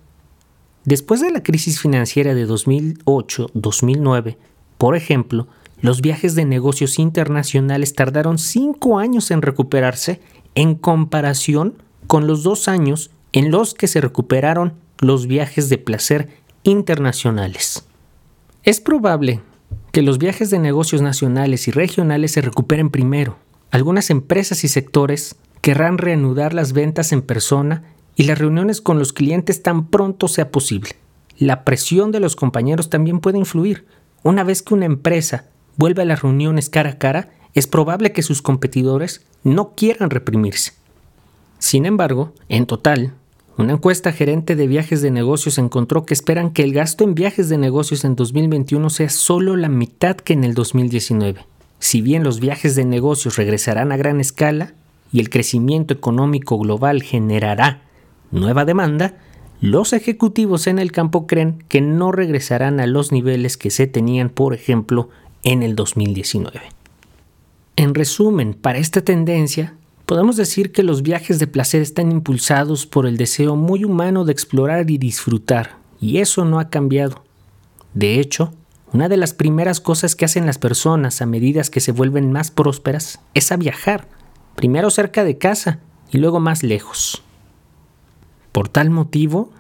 Después 0.84 1.22
de 1.22 1.32
la 1.32 1.42
crisis 1.42 1.80
financiera 1.80 2.36
de 2.36 2.48
2008-2009, 2.48 4.38
por 4.78 4.96
ejemplo, 4.96 5.48
los 5.82 6.02
viajes 6.02 6.36
de 6.36 6.46
negocios 6.46 7.00
internacionales 7.00 7.94
tardaron 7.94 8.38
cinco 8.38 8.98
años 8.98 9.32
en 9.32 9.42
recuperarse 9.42 10.22
en 10.56 10.76
comparación 10.76 11.76
con 12.08 12.28
los 12.28 12.44
dos 12.44 12.68
años 12.68 13.12
en 13.34 13.52
los 13.52 13.74
que 13.74 13.88
se 13.88 14.02
recuperaron 14.02 14.74
los 15.00 15.28
viajes 15.28 15.70
de 15.70 15.78
placer 15.78 16.30
internacionales. 16.64 17.86
Es 18.64 18.80
probable 18.80 19.42
que 19.92 20.02
los 20.02 20.18
viajes 20.18 20.50
de 20.50 20.60
negocios 20.60 21.02
nacionales 21.02 21.68
y 21.68 21.72
regionales 21.72 22.32
se 22.32 22.42
recuperen 22.42 22.90
primero. 22.90 23.38
Algunas 23.72 24.10
empresas 24.10 24.64
y 24.64 24.68
sectores 24.68 25.36
querrán 25.62 25.98
reanudar 25.98 26.54
las 26.54 26.74
ventas 26.74 27.12
en 27.12 27.22
persona 27.22 27.84
y 28.16 28.24
las 28.24 28.40
reuniones 28.40 28.82
con 28.82 29.00
los 29.00 29.14
clientes 29.14 29.62
tan 29.62 29.88
pronto 29.88 30.28
sea 30.28 30.52
posible. 30.52 30.92
La 31.38 31.66
presión 31.66 32.12
de 32.12 32.22
los 32.22 32.36
compañeros 32.36 32.90
también 32.90 33.20
puede 33.20 33.38
influir. 33.38 33.86
Una 34.24 34.44
vez 34.44 34.62
que 34.62 34.74
una 34.74 34.86
empresa 34.86 35.50
vuelve 35.78 36.04
a 36.04 36.06
las 36.06 36.22
reuniones 36.22 36.70
cara 36.70 36.92
a 36.92 36.98
cara, 36.98 37.30
es 37.54 37.68
probable 37.68 38.12
que 38.12 38.22
sus 38.22 38.42
competidores 38.42 39.26
no 39.44 39.74
quieran 39.76 40.10
reprimirse. 40.10 40.74
Sin 41.60 41.86
embargo, 41.86 42.34
en 42.50 42.66
total, 42.66 43.14
una 43.58 43.74
encuesta 43.74 44.12
gerente 44.12 44.58
de 44.58 44.68
viajes 44.68 45.02
de 45.02 45.12
negocios 45.12 45.58
encontró 45.58 46.06
que 46.06 46.14
esperan 46.14 46.52
que 46.52 46.64
el 46.64 46.74
gasto 46.74 47.06
en 47.06 47.16
viajes 47.16 47.48
de 47.48 47.58
negocios 47.58 48.04
en 48.04 48.16
2021 48.16 48.90
sea 48.90 49.10
solo 49.10 49.56
la 49.56 49.70
mitad 49.70 50.18
que 50.18 50.34
en 50.34 50.44
el 50.44 50.54
2019. 50.54 51.46
Si 51.80 52.02
bien 52.02 52.24
los 52.24 52.42
viajes 52.42 52.76
de 52.76 52.84
negocios 52.84 53.38
regresarán 53.38 53.94
a 53.94 53.98
gran 53.98 54.20
escala 54.20 54.74
y 55.12 55.22
el 55.22 55.30
crecimiento 55.30 55.94
económico 55.94 56.58
global 56.58 57.02
generará 57.02 57.82
nueva 58.32 58.66
demanda, 58.66 59.16
los 59.62 59.94
ejecutivos 59.94 60.68
en 60.68 60.78
el 60.78 60.92
campo 60.92 61.26
creen 61.26 61.64
que 61.70 61.80
no 61.80 62.12
regresarán 62.12 62.82
a 62.82 62.88
los 62.88 63.14
niveles 63.14 63.56
que 63.56 63.72
se 63.72 63.88
tenían, 63.88 64.30
por 64.30 64.54
ejemplo, 64.54 65.10
en 65.46 65.64
el 65.64 65.76
2019. 65.76 66.60
En 67.78 67.96
resumen, 67.96 68.56
para 68.56 68.80
esta 68.80 69.02
tendencia, 69.02 69.76
podemos 70.06 70.36
decir 70.36 70.72
que 70.72 70.84
los 70.84 71.04
viajes 71.04 71.40
de 71.40 71.48
placer 71.48 71.82
están 71.82 72.12
impulsados 72.12 72.86
por 72.86 73.06
el 73.06 73.16
deseo 73.16 73.56
muy 73.56 73.86
humano 73.86 74.26
de 74.26 74.34
explorar 74.34 74.90
y 74.90 74.98
disfrutar, 74.98 75.78
y 76.02 76.18
eso 76.18 76.46
no 76.46 76.60
ha 76.60 76.70
cambiado. 76.70 77.24
De 77.94 78.20
hecho, 78.20 78.54
una 78.92 79.08
de 79.08 79.18
las 79.18 79.34
primeras 79.34 79.80
cosas 79.80 80.16
que 80.16 80.26
hacen 80.26 80.48
las 80.48 80.58
personas 80.58 81.22
a 81.22 81.26
medida 81.26 81.62
que 81.64 81.80
se 81.80 81.92
vuelven 81.92 82.32
más 82.32 82.50
prósperas 82.50 83.20
es 83.36 83.52
a 83.52 83.58
viajar, 83.58 84.08
primero 84.56 84.90
cerca 84.90 85.24
de 85.24 85.38
casa 85.38 85.80
y 86.12 86.18
luego 86.18 86.40
más 86.40 86.64
lejos. 86.64 87.22
Por 88.52 88.68
tal 88.68 88.90
motivo, 88.90 89.52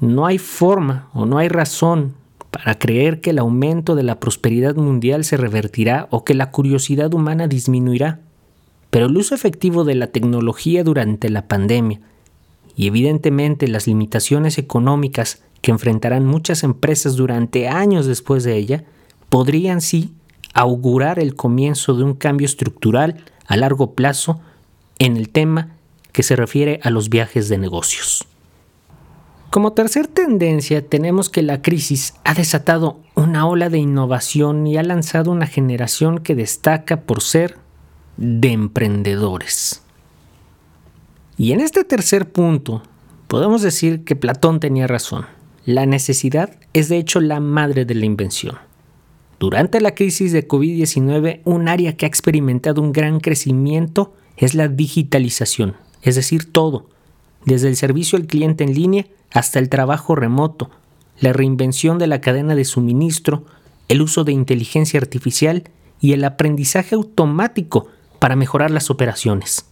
no 0.00 0.24
hay 0.26 0.38
forma 0.38 1.08
o 1.12 1.26
no 1.26 1.36
hay 1.36 1.48
razón 1.48 2.14
para 2.54 2.78
creer 2.78 3.20
que 3.20 3.30
el 3.30 3.40
aumento 3.40 3.96
de 3.96 4.04
la 4.04 4.20
prosperidad 4.20 4.76
mundial 4.76 5.24
se 5.24 5.36
revertirá 5.36 6.06
o 6.10 6.22
que 6.22 6.34
la 6.34 6.52
curiosidad 6.52 7.12
humana 7.12 7.48
disminuirá. 7.48 8.20
Pero 8.90 9.06
el 9.06 9.16
uso 9.16 9.34
efectivo 9.34 9.82
de 9.82 9.96
la 9.96 10.06
tecnología 10.06 10.84
durante 10.84 11.30
la 11.30 11.48
pandemia 11.48 12.00
y 12.76 12.86
evidentemente 12.86 13.66
las 13.66 13.88
limitaciones 13.88 14.56
económicas 14.58 15.42
que 15.62 15.72
enfrentarán 15.72 16.26
muchas 16.26 16.62
empresas 16.62 17.16
durante 17.16 17.66
años 17.66 18.06
después 18.06 18.44
de 18.44 18.56
ella, 18.56 18.84
podrían 19.30 19.80
sí 19.80 20.12
augurar 20.52 21.18
el 21.18 21.34
comienzo 21.34 21.94
de 21.94 22.04
un 22.04 22.14
cambio 22.14 22.44
estructural 22.44 23.24
a 23.48 23.56
largo 23.56 23.94
plazo 23.94 24.40
en 25.00 25.16
el 25.16 25.28
tema 25.28 25.70
que 26.12 26.22
se 26.22 26.36
refiere 26.36 26.78
a 26.84 26.90
los 26.90 27.08
viajes 27.08 27.48
de 27.48 27.58
negocios. 27.58 28.28
Como 29.54 29.72
tercer 29.72 30.08
tendencia 30.08 30.84
tenemos 30.84 31.30
que 31.30 31.40
la 31.40 31.62
crisis 31.62 32.14
ha 32.24 32.34
desatado 32.34 32.98
una 33.14 33.46
ola 33.46 33.68
de 33.68 33.78
innovación 33.78 34.66
y 34.66 34.78
ha 34.78 34.82
lanzado 34.82 35.30
una 35.30 35.46
generación 35.46 36.18
que 36.18 36.34
destaca 36.34 37.02
por 37.02 37.22
ser 37.22 37.56
de 38.16 38.50
emprendedores. 38.50 39.80
Y 41.38 41.52
en 41.52 41.60
este 41.60 41.84
tercer 41.84 42.32
punto 42.32 42.82
podemos 43.28 43.62
decir 43.62 44.02
que 44.02 44.16
Platón 44.16 44.58
tenía 44.58 44.88
razón. 44.88 45.26
La 45.64 45.86
necesidad 45.86 46.58
es 46.72 46.88
de 46.88 46.96
hecho 46.96 47.20
la 47.20 47.38
madre 47.38 47.84
de 47.84 47.94
la 47.94 48.06
invención. 48.06 48.56
Durante 49.38 49.80
la 49.80 49.94
crisis 49.94 50.32
de 50.32 50.48
COVID-19, 50.48 51.42
un 51.44 51.68
área 51.68 51.96
que 51.96 52.06
ha 52.06 52.08
experimentado 52.08 52.82
un 52.82 52.90
gran 52.90 53.20
crecimiento 53.20 54.14
es 54.36 54.56
la 54.56 54.66
digitalización, 54.66 55.76
es 56.02 56.16
decir, 56.16 56.50
todo, 56.50 56.88
desde 57.44 57.68
el 57.68 57.76
servicio 57.76 58.18
al 58.18 58.26
cliente 58.26 58.64
en 58.64 58.74
línea 58.74 59.06
hasta 59.34 59.58
el 59.58 59.68
trabajo 59.68 60.14
remoto, 60.14 60.70
la 61.20 61.34
reinvención 61.34 61.98
de 61.98 62.06
la 62.06 62.22
cadena 62.22 62.54
de 62.54 62.64
suministro, 62.64 63.44
el 63.88 64.00
uso 64.00 64.24
de 64.24 64.32
inteligencia 64.32 64.98
artificial 64.98 65.64
y 66.00 66.12
el 66.12 66.24
aprendizaje 66.24 66.94
automático 66.94 67.88
para 68.20 68.36
mejorar 68.36 68.70
las 68.70 68.90
operaciones. 68.90 69.66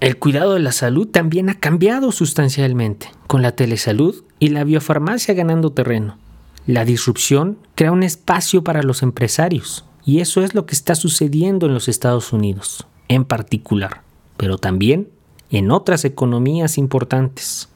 El 0.00 0.18
cuidado 0.18 0.54
de 0.54 0.60
la 0.60 0.72
salud 0.72 1.08
también 1.08 1.48
ha 1.48 1.58
cambiado 1.58 2.12
sustancialmente, 2.12 3.10
con 3.26 3.42
la 3.42 3.52
telesalud 3.52 4.22
y 4.38 4.50
la 4.50 4.62
biofarmacia 4.62 5.34
ganando 5.34 5.72
terreno. 5.72 6.18
La 6.66 6.84
disrupción 6.84 7.58
crea 7.74 7.90
un 7.90 8.02
espacio 8.02 8.62
para 8.62 8.82
los 8.82 9.02
empresarios, 9.02 9.86
y 10.04 10.20
eso 10.20 10.44
es 10.44 10.54
lo 10.54 10.66
que 10.66 10.74
está 10.74 10.94
sucediendo 10.94 11.66
en 11.66 11.74
los 11.74 11.88
Estados 11.88 12.32
Unidos, 12.32 12.86
en 13.08 13.24
particular, 13.24 14.02
pero 14.36 14.58
también 14.58 15.08
en 15.50 15.70
otras 15.70 16.04
economías 16.04 16.78
importantes. 16.78 17.68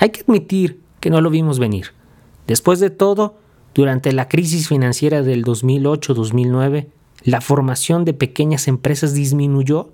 Hay 0.00 0.10
que 0.10 0.22
admitir 0.22 0.80
que 0.98 1.10
no 1.10 1.20
lo 1.20 1.28
vimos 1.28 1.58
venir. 1.58 1.88
Después 2.46 2.80
de 2.80 2.88
todo, 2.88 3.36
durante 3.74 4.12
la 4.14 4.28
crisis 4.28 4.66
financiera 4.66 5.22
del 5.22 5.44
2008-2009, 5.44 6.86
la 7.22 7.42
formación 7.42 8.06
de 8.06 8.14
pequeñas 8.14 8.66
empresas 8.66 9.12
disminuyó 9.12 9.90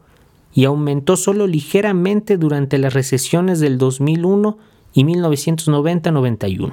y 0.54 0.64
aumentó 0.64 1.16
solo 1.16 1.48
ligeramente 1.48 2.38
durante 2.38 2.78
las 2.78 2.94
recesiones 2.94 3.58
del 3.58 3.78
2001 3.78 4.58
y 4.94 5.02
1990-91. 5.02 6.72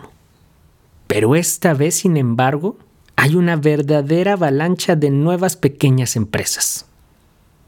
Pero 1.07 1.35
esta 1.35 1.73
vez, 1.73 1.95
sin 1.95 2.17
embargo, 2.17 2.77
hay 3.15 3.35
una 3.35 3.55
verdadera 3.55 4.33
avalancha 4.33 4.95
de 4.95 5.09
nuevas 5.09 5.57
pequeñas 5.57 6.15
empresas. 6.15 6.85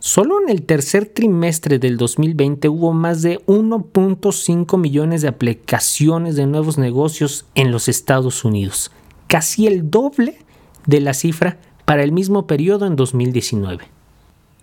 Solo 0.08 0.40
en 0.40 0.50
el 0.50 0.62
tercer 0.62 1.08
trimestre 1.08 1.80
del 1.80 1.98
2020 1.98 2.70
hubo 2.70 2.94
más 2.94 3.24
de 3.24 3.44
1.5 3.48 4.78
millones 4.78 5.24
de 5.24 5.30
aplicaciones 5.30 6.36
de 6.36 6.46
nuevos 6.46 6.78
negocios 6.78 7.48
en 7.56 7.72
los 7.72 7.88
Estados 7.88 8.46
Unidos, 8.46 8.92
casi 9.26 9.66
el 9.66 9.90
doble 9.90 10.38
de 10.86 11.02
la 11.02 11.16
cifra 11.16 11.58
para 11.86 12.04
el 12.04 12.12
mismo 12.12 12.46
periodo 12.46 12.86
en 12.86 12.96
2019. 12.96 13.86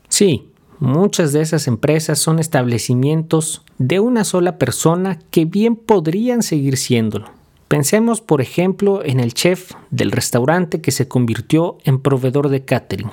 Sí, 0.09 0.47
muchas 0.79 1.33
de 1.33 1.41
esas 1.41 1.67
empresas 1.67 2.21
son 2.21 2.39
establecimientos 2.39 3.63
de 3.79 3.99
una 3.99 4.23
sola 4.23 4.59
persona 4.59 5.19
que 5.33 5.45
bien 5.45 5.75
podrían 5.75 6.45
seguir 6.45 6.77
siéndolo. 6.77 7.27
Pensemos, 7.67 8.21
por 8.21 8.43
ejemplo, 8.43 9.05
en 9.05 9.19
el 9.19 9.35
chef 9.35 9.73
del 9.91 10.13
restaurante 10.13 10.81
que 10.81 10.93
se 10.93 11.09
convirtió 11.09 11.79
en 11.83 11.99
proveedor 11.99 12.49
de 12.49 12.65
catering 12.65 13.11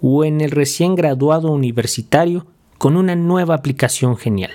o 0.00 0.24
en 0.24 0.40
el 0.40 0.50
recién 0.50 0.94
graduado 0.94 1.50
universitario 1.50 2.46
con 2.78 2.96
una 2.96 3.16
nueva 3.16 3.54
aplicación 3.54 4.16
genial. 4.16 4.52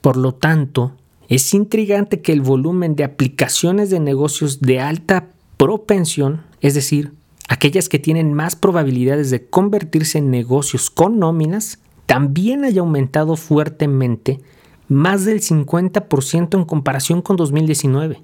Por 0.00 0.16
lo 0.16 0.32
tanto, 0.32 0.92
es 1.28 1.54
intrigante 1.54 2.20
que 2.20 2.32
el 2.32 2.40
volumen 2.40 2.96
de 2.96 3.04
aplicaciones 3.04 3.90
de 3.90 4.00
negocios 4.00 4.60
de 4.60 4.80
alta 4.80 5.28
propensión, 5.56 6.42
es 6.60 6.74
decir, 6.74 7.12
aquellas 7.48 7.88
que 7.88 7.98
tienen 7.98 8.32
más 8.32 8.56
probabilidades 8.56 9.30
de 9.30 9.46
convertirse 9.46 10.18
en 10.18 10.30
negocios 10.30 10.90
con 10.90 11.18
nóminas, 11.18 11.78
también 12.06 12.64
haya 12.64 12.80
aumentado 12.80 13.36
fuertemente, 13.36 14.40
más 14.88 15.24
del 15.24 15.40
50% 15.40 16.58
en 16.58 16.64
comparación 16.64 17.22
con 17.22 17.36
2019. 17.36 18.20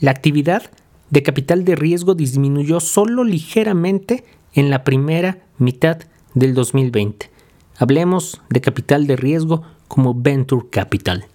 La 0.00 0.10
actividad 0.10 0.70
de 1.10 1.22
capital 1.22 1.64
de 1.64 1.76
riesgo 1.76 2.14
disminuyó 2.14 2.80
solo 2.80 3.22
ligeramente 3.22 4.24
en 4.52 4.70
la 4.70 4.84
primera 4.84 5.38
mitad 5.58 5.98
del 6.34 6.54
2020. 6.54 7.30
Hablemos 7.78 8.40
de 8.50 8.60
capital 8.60 9.06
de 9.06 9.16
riesgo 9.16 9.62
como 9.88 10.14
Venture 10.14 10.66
Capital. 10.70 11.26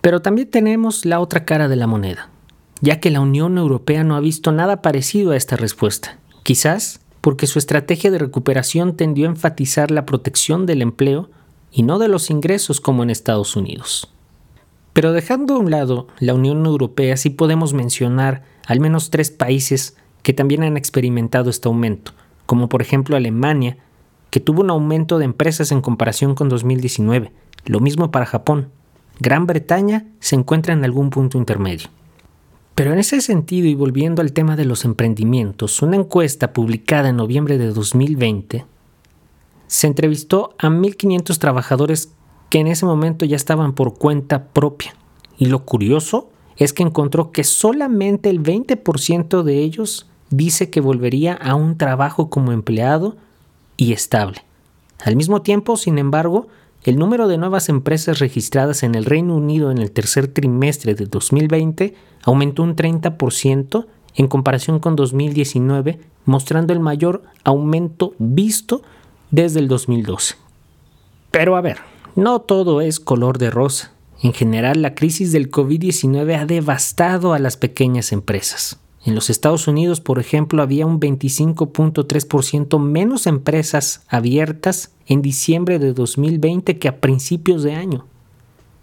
Pero 0.00 0.22
también 0.22 0.50
tenemos 0.50 1.04
la 1.04 1.20
otra 1.20 1.44
cara 1.44 1.68
de 1.68 1.76
la 1.76 1.86
moneda, 1.86 2.30
ya 2.80 3.00
que 3.00 3.10
la 3.10 3.20
Unión 3.20 3.58
Europea 3.58 4.04
no 4.04 4.16
ha 4.16 4.20
visto 4.20 4.52
nada 4.52 4.82
parecido 4.82 5.32
a 5.32 5.36
esta 5.36 5.56
respuesta. 5.56 6.18
Quizás 6.42 7.00
porque 7.20 7.48
su 7.48 7.58
estrategia 7.58 8.12
de 8.12 8.18
recuperación 8.18 8.96
tendió 8.96 9.26
a 9.26 9.30
enfatizar 9.30 9.90
la 9.90 10.06
protección 10.06 10.64
del 10.64 10.80
empleo 10.80 11.28
y 11.72 11.82
no 11.82 11.98
de 11.98 12.06
los 12.06 12.30
ingresos 12.30 12.80
como 12.80 13.02
en 13.02 13.10
Estados 13.10 13.56
Unidos. 13.56 14.12
Pero 14.92 15.12
dejando 15.12 15.54
a 15.54 15.58
un 15.58 15.70
lado 15.70 16.06
la 16.20 16.34
Unión 16.34 16.64
Europea, 16.64 17.16
sí 17.16 17.30
podemos 17.30 17.74
mencionar 17.74 18.44
al 18.66 18.80
menos 18.80 19.10
tres 19.10 19.30
países 19.30 19.96
que 20.26 20.32
también 20.32 20.64
han 20.64 20.76
experimentado 20.76 21.50
este 21.50 21.68
aumento, 21.68 22.10
como 22.46 22.68
por 22.68 22.82
ejemplo 22.82 23.16
Alemania, 23.16 23.76
que 24.30 24.40
tuvo 24.40 24.62
un 24.62 24.70
aumento 24.70 25.20
de 25.20 25.24
empresas 25.24 25.70
en 25.70 25.80
comparación 25.80 26.34
con 26.34 26.48
2019, 26.48 27.30
lo 27.66 27.78
mismo 27.78 28.10
para 28.10 28.26
Japón. 28.26 28.70
Gran 29.20 29.46
Bretaña 29.46 30.08
se 30.18 30.34
encuentra 30.34 30.74
en 30.74 30.84
algún 30.84 31.10
punto 31.10 31.38
intermedio. 31.38 31.90
Pero 32.74 32.92
en 32.92 32.98
ese 32.98 33.20
sentido 33.20 33.68
y 33.68 33.76
volviendo 33.76 34.20
al 34.20 34.32
tema 34.32 34.56
de 34.56 34.64
los 34.64 34.84
emprendimientos, 34.84 35.80
una 35.80 35.94
encuesta 35.94 36.52
publicada 36.52 37.10
en 37.10 37.16
noviembre 37.18 37.56
de 37.56 37.68
2020 37.68 38.64
se 39.68 39.86
entrevistó 39.86 40.56
a 40.58 40.66
1.500 40.66 41.38
trabajadores 41.38 42.10
que 42.50 42.58
en 42.58 42.66
ese 42.66 42.84
momento 42.84 43.24
ya 43.26 43.36
estaban 43.36 43.74
por 43.74 43.96
cuenta 43.96 44.48
propia. 44.48 44.96
Y 45.38 45.46
lo 45.46 45.64
curioso 45.64 46.30
es 46.56 46.72
que 46.72 46.82
encontró 46.82 47.30
que 47.30 47.44
solamente 47.44 48.28
el 48.28 48.42
20% 48.42 49.44
de 49.44 49.60
ellos 49.60 50.08
dice 50.30 50.70
que 50.70 50.80
volvería 50.80 51.34
a 51.34 51.54
un 51.54 51.78
trabajo 51.78 52.30
como 52.30 52.52
empleado 52.52 53.16
y 53.76 53.92
estable. 53.92 54.42
Al 55.04 55.16
mismo 55.16 55.42
tiempo, 55.42 55.76
sin 55.76 55.98
embargo, 55.98 56.48
el 56.82 56.96
número 56.98 57.28
de 57.28 57.36
nuevas 57.36 57.68
empresas 57.68 58.20
registradas 58.20 58.82
en 58.82 58.94
el 58.94 59.04
Reino 59.04 59.36
Unido 59.36 59.70
en 59.70 59.78
el 59.78 59.90
tercer 59.90 60.28
trimestre 60.28 60.94
de 60.94 61.06
2020 61.06 61.94
aumentó 62.22 62.62
un 62.62 62.76
30% 62.76 63.86
en 64.14 64.28
comparación 64.28 64.78
con 64.78 64.96
2019, 64.96 65.98
mostrando 66.24 66.72
el 66.72 66.80
mayor 66.80 67.22
aumento 67.44 68.14
visto 68.18 68.82
desde 69.30 69.60
el 69.60 69.68
2012. 69.68 70.36
Pero 71.30 71.56
a 71.56 71.60
ver, 71.60 71.78
no 72.14 72.40
todo 72.40 72.80
es 72.80 72.98
color 72.98 73.38
de 73.38 73.50
rosa. 73.50 73.92
En 74.22 74.32
general, 74.32 74.80
la 74.80 74.94
crisis 74.94 75.32
del 75.32 75.50
COVID-19 75.50 76.40
ha 76.40 76.46
devastado 76.46 77.34
a 77.34 77.38
las 77.38 77.56
pequeñas 77.56 78.12
empresas. 78.12 78.80
En 79.06 79.14
los 79.14 79.30
Estados 79.30 79.68
Unidos, 79.68 80.00
por 80.00 80.18
ejemplo, 80.18 80.62
había 80.62 80.84
un 80.84 80.98
25.3% 80.98 82.80
menos 82.80 83.28
empresas 83.28 84.02
abiertas 84.08 84.90
en 85.06 85.22
diciembre 85.22 85.78
de 85.78 85.92
2020 85.92 86.76
que 86.78 86.88
a 86.88 87.00
principios 87.00 87.62
de 87.62 87.74
año. 87.74 88.04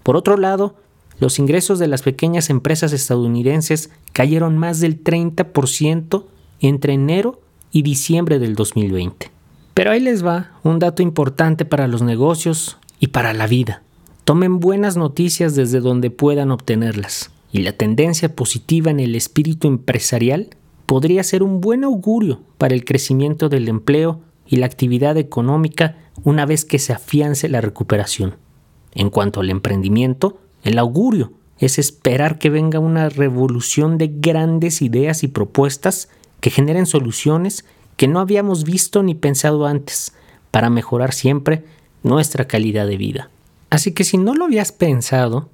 Por 0.01 0.15
otro 0.15 0.37
lado, 0.37 0.75
los 1.19 1.39
ingresos 1.39 1.77
de 1.77 1.89
las 1.89 2.03
pequeñas 2.03 2.49
empresas 2.49 2.93
estadounidenses 2.93 3.89
cayeron 4.13 4.57
más 4.57 4.79
del 4.79 5.03
30% 5.03 6.23
entre 6.61 6.93
enero 6.93 7.41
y 7.73 7.81
diciembre 7.81 8.39
del 8.39 8.55
2020. 8.55 9.29
Pero 9.73 9.91
ahí 9.91 9.99
les 9.99 10.25
va 10.25 10.51
un 10.63 10.79
dato 10.79 11.03
importante 11.03 11.65
para 11.65 11.89
los 11.89 12.01
negocios 12.01 12.77
y 12.97 13.07
para 13.07 13.33
la 13.33 13.45
vida. 13.45 13.83
Tomen 14.23 14.61
buenas 14.61 14.95
noticias 14.95 15.53
desde 15.53 15.81
donde 15.81 16.11
puedan 16.11 16.49
obtenerlas 16.49 17.32
y 17.53 17.61
la 17.61 17.71
tendencia 17.71 18.35
positiva 18.35 18.91
en 18.91 18.99
el 18.99 19.15
espíritu 19.15 19.67
empresarial 19.67 20.49
podría 20.87 21.23
ser 21.23 21.43
un 21.43 21.61
buen 21.61 21.83
augurio 21.83 22.41
para 22.57 22.73
el 22.73 22.83
crecimiento 22.83 23.47
del 23.47 23.69
empleo 23.69 24.21
y 24.47 24.57
la 24.57 24.65
actividad 24.65 25.15
económica 25.17 25.95
una 26.23 26.45
vez 26.45 26.65
que 26.65 26.79
se 26.79 26.93
afiance 26.93 27.47
la 27.47 27.61
recuperación. 27.61 28.35
En 28.95 29.11
cuanto 29.11 29.39
al 29.39 29.51
emprendimiento, 29.51 30.39
el 30.63 30.79
augurio 30.79 31.31
es 31.59 31.77
esperar 31.77 32.39
que 32.39 32.49
venga 32.49 32.79
una 32.79 33.09
revolución 33.09 33.99
de 33.99 34.11
grandes 34.13 34.81
ideas 34.81 35.23
y 35.23 35.27
propuestas 35.27 36.09
que 36.41 36.49
generen 36.49 36.87
soluciones 36.87 37.65
que 37.97 38.07
no 38.07 38.19
habíamos 38.19 38.63
visto 38.63 39.03
ni 39.03 39.13
pensado 39.13 39.67
antes 39.67 40.13
para 40.49 40.71
mejorar 40.71 41.13
siempre 41.13 41.63
nuestra 42.01 42.47
calidad 42.47 42.87
de 42.87 42.97
vida. 42.97 43.29
Así 43.69 43.91
que 43.91 44.03
si 44.03 44.17
no 44.17 44.33
lo 44.33 44.45
habías 44.45 44.71
pensado, 44.71 45.49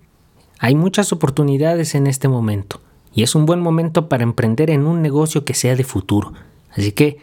hay 0.59 0.75
muchas 0.75 1.11
oportunidades 1.13 1.95
en 1.95 2.05
este 2.05 2.27
momento 2.27 2.81
y 3.13 3.23
es 3.23 3.33
un 3.33 3.45
buen 3.45 3.61
momento 3.61 4.09
para 4.09 4.23
emprender 4.23 4.69
en 4.69 4.85
un 4.85 5.01
negocio 5.01 5.45
que 5.45 5.53
sea 5.53 5.75
de 5.75 5.83
futuro. 5.83 6.33
Así 6.71 6.91
que 6.91 7.17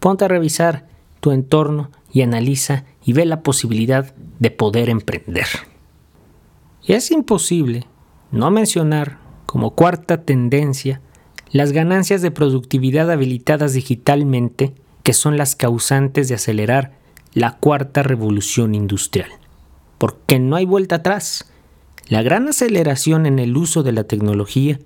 ponte 0.00 0.24
a 0.24 0.28
revisar 0.28 0.88
tu 1.20 1.30
entorno 1.30 1.90
y 2.12 2.22
analiza 2.22 2.84
y 3.04 3.12
ve 3.12 3.26
la 3.26 3.42
posibilidad 3.42 4.14
de 4.38 4.50
poder 4.50 4.88
emprender. 4.88 5.46
Es 6.86 7.10
imposible 7.10 7.86
no 8.32 8.50
mencionar 8.50 9.18
como 9.46 9.74
cuarta 9.74 10.22
tendencia 10.22 11.00
las 11.52 11.72
ganancias 11.72 12.22
de 12.22 12.30
productividad 12.30 13.10
habilitadas 13.10 13.74
digitalmente 13.74 14.74
que 15.02 15.12
son 15.12 15.36
las 15.36 15.54
causantes 15.54 16.28
de 16.28 16.34
acelerar 16.34 16.92
la 17.34 17.58
cuarta 17.58 18.02
revolución 18.02 18.74
industrial. 18.74 19.30
Porque 19.98 20.38
no 20.38 20.56
hay 20.56 20.64
vuelta 20.64 20.96
atrás. 20.96 21.51
La 22.08 22.22
gran 22.22 22.48
aceleración 22.48 23.26
en 23.26 23.38
el 23.38 23.56
uso 23.56 23.82
de 23.82 23.92
la 23.92 24.04
tecnología, 24.04 24.78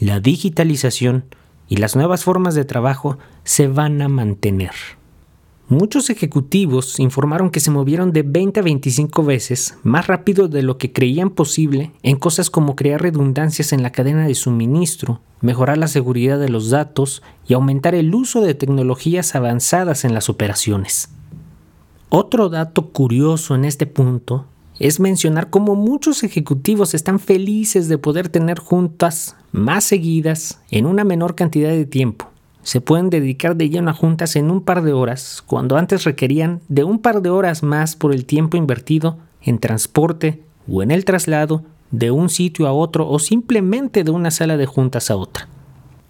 la 0.00 0.20
digitalización 0.20 1.24
y 1.68 1.76
las 1.76 1.96
nuevas 1.96 2.24
formas 2.24 2.54
de 2.54 2.64
trabajo 2.64 3.18
se 3.44 3.68
van 3.68 4.02
a 4.02 4.08
mantener. 4.08 4.72
Muchos 5.68 6.10
ejecutivos 6.10 7.00
informaron 7.00 7.48
que 7.48 7.58
se 7.58 7.70
movieron 7.70 8.12
de 8.12 8.22
20 8.22 8.60
a 8.60 8.62
25 8.62 9.24
veces 9.24 9.78
más 9.82 10.06
rápido 10.06 10.46
de 10.46 10.62
lo 10.62 10.76
que 10.76 10.92
creían 10.92 11.30
posible 11.30 11.90
en 12.02 12.16
cosas 12.16 12.50
como 12.50 12.76
crear 12.76 13.00
redundancias 13.00 13.72
en 13.72 13.82
la 13.82 13.90
cadena 13.90 14.26
de 14.26 14.34
suministro, 14.34 15.22
mejorar 15.40 15.78
la 15.78 15.88
seguridad 15.88 16.38
de 16.38 16.50
los 16.50 16.68
datos 16.68 17.22
y 17.48 17.54
aumentar 17.54 17.94
el 17.94 18.14
uso 18.14 18.42
de 18.42 18.54
tecnologías 18.54 19.34
avanzadas 19.34 20.04
en 20.04 20.12
las 20.12 20.28
operaciones. 20.28 21.08
Otro 22.10 22.50
dato 22.50 22.90
curioso 22.90 23.54
en 23.54 23.64
este 23.64 23.86
punto 23.86 24.44
es 24.78 25.00
mencionar 25.00 25.50
cómo 25.50 25.74
muchos 25.74 26.22
ejecutivos 26.22 26.94
están 26.94 27.20
felices 27.20 27.88
de 27.88 27.98
poder 27.98 28.28
tener 28.28 28.58
juntas 28.58 29.36
más 29.52 29.84
seguidas 29.84 30.60
en 30.70 30.86
una 30.86 31.04
menor 31.04 31.34
cantidad 31.34 31.70
de 31.70 31.86
tiempo. 31.86 32.30
Se 32.62 32.80
pueden 32.80 33.10
dedicar 33.10 33.56
de 33.56 33.68
lleno 33.68 33.90
a 33.90 33.94
juntas 33.94 34.36
en 34.36 34.50
un 34.50 34.62
par 34.62 34.82
de 34.82 34.92
horas, 34.92 35.42
cuando 35.46 35.76
antes 35.76 36.04
requerían 36.04 36.60
de 36.68 36.82
un 36.82 36.98
par 36.98 37.20
de 37.20 37.30
horas 37.30 37.62
más 37.62 37.94
por 37.94 38.12
el 38.12 38.24
tiempo 38.24 38.56
invertido 38.56 39.18
en 39.42 39.58
transporte 39.58 40.42
o 40.66 40.82
en 40.82 40.90
el 40.90 41.04
traslado 41.04 41.62
de 41.90 42.10
un 42.10 42.30
sitio 42.30 42.66
a 42.66 42.72
otro 42.72 43.08
o 43.08 43.18
simplemente 43.18 44.02
de 44.02 44.10
una 44.10 44.30
sala 44.30 44.56
de 44.56 44.66
juntas 44.66 45.10
a 45.10 45.16
otra. 45.16 45.48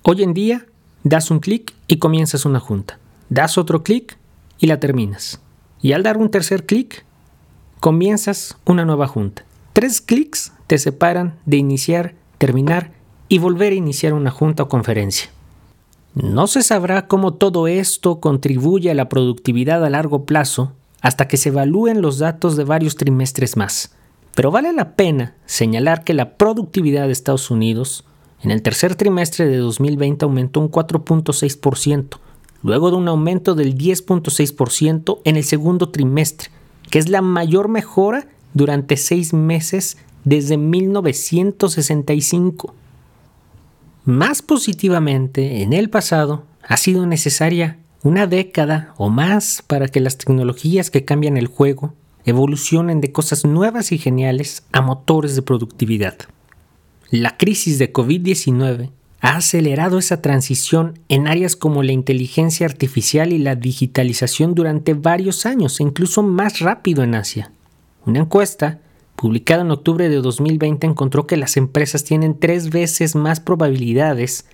Hoy 0.02 0.22
en 0.22 0.32
día, 0.32 0.66
das 1.02 1.30
un 1.30 1.40
clic 1.40 1.74
y 1.88 1.98
comienzas 1.98 2.44
una 2.44 2.60
junta. 2.60 2.98
Das 3.28 3.58
otro 3.58 3.82
clic 3.82 4.16
y 4.58 4.68
la 4.68 4.78
terminas. 4.78 5.40
Y 5.82 5.92
al 5.92 6.02
dar 6.02 6.16
un 6.16 6.30
tercer 6.30 6.64
clic, 6.66 7.04
comienzas 7.84 8.56
una 8.64 8.86
nueva 8.86 9.06
junta. 9.06 9.44
Tres 9.74 10.00
clics 10.00 10.54
te 10.66 10.78
separan 10.78 11.34
de 11.44 11.58
iniciar, 11.58 12.14
terminar 12.38 12.92
y 13.28 13.36
volver 13.36 13.74
a 13.74 13.76
iniciar 13.76 14.14
una 14.14 14.30
junta 14.30 14.62
o 14.62 14.68
conferencia. 14.70 15.28
No 16.14 16.46
se 16.46 16.62
sabrá 16.62 17.08
cómo 17.08 17.34
todo 17.34 17.68
esto 17.68 18.20
contribuye 18.20 18.90
a 18.90 18.94
la 18.94 19.10
productividad 19.10 19.84
a 19.84 19.90
largo 19.90 20.24
plazo 20.24 20.72
hasta 21.02 21.28
que 21.28 21.36
se 21.36 21.50
evalúen 21.50 22.00
los 22.00 22.18
datos 22.18 22.56
de 22.56 22.64
varios 22.64 22.96
trimestres 22.96 23.58
más. 23.58 23.94
Pero 24.34 24.50
vale 24.50 24.72
la 24.72 24.96
pena 24.96 25.34
señalar 25.44 26.04
que 26.04 26.14
la 26.14 26.38
productividad 26.38 27.04
de 27.04 27.12
Estados 27.12 27.50
Unidos 27.50 28.06
en 28.42 28.50
el 28.50 28.62
tercer 28.62 28.94
trimestre 28.94 29.46
de 29.46 29.58
2020 29.58 30.24
aumentó 30.24 30.60
un 30.60 30.70
4.6%, 30.70 32.16
luego 32.62 32.90
de 32.90 32.96
un 32.96 33.08
aumento 33.08 33.54
del 33.54 33.76
10.6% 33.76 35.20
en 35.24 35.36
el 35.36 35.44
segundo 35.44 35.90
trimestre, 35.90 36.53
que 36.94 37.00
es 37.00 37.08
la 37.08 37.22
mayor 37.22 37.66
mejora 37.66 38.28
durante 38.52 38.96
seis 38.96 39.32
meses 39.32 39.96
desde 40.22 40.56
1965. 40.56 42.72
Más 44.04 44.42
positivamente, 44.42 45.62
en 45.62 45.72
el 45.72 45.90
pasado 45.90 46.44
ha 46.62 46.76
sido 46.76 47.04
necesaria 47.04 47.78
una 48.04 48.28
década 48.28 48.94
o 48.96 49.10
más 49.10 49.64
para 49.66 49.88
que 49.88 49.98
las 49.98 50.18
tecnologías 50.18 50.92
que 50.92 51.04
cambian 51.04 51.36
el 51.36 51.48
juego 51.48 51.94
evolucionen 52.26 53.00
de 53.00 53.10
cosas 53.10 53.44
nuevas 53.44 53.90
y 53.90 53.98
geniales 53.98 54.62
a 54.70 54.80
motores 54.80 55.34
de 55.34 55.42
productividad. 55.42 56.16
La 57.10 57.36
crisis 57.36 57.80
de 57.80 57.92
COVID-19 57.92 58.92
ha 59.24 59.36
acelerado 59.36 59.96
esa 59.96 60.20
transición 60.20 60.98
en 61.08 61.28
áreas 61.28 61.56
como 61.56 61.82
la 61.82 61.92
inteligencia 61.92 62.66
artificial 62.66 63.32
y 63.32 63.38
la 63.38 63.54
digitalización 63.54 64.54
durante 64.54 64.92
varios 64.92 65.46
años, 65.46 65.80
e 65.80 65.82
incluso 65.82 66.22
más 66.22 66.58
rápido 66.58 67.02
en 67.02 67.14
Asia. 67.14 67.50
Una 68.04 68.20
encuesta 68.20 68.80
publicada 69.16 69.62
en 69.62 69.70
octubre 69.70 70.10
de 70.10 70.16
2020 70.16 70.86
encontró 70.86 71.26
que 71.26 71.38
las 71.38 71.56
empresas 71.56 72.04
tienen 72.04 72.38
tres 72.38 72.68
veces 72.68 73.14
más 73.14 73.40
probabilidades 73.40 74.44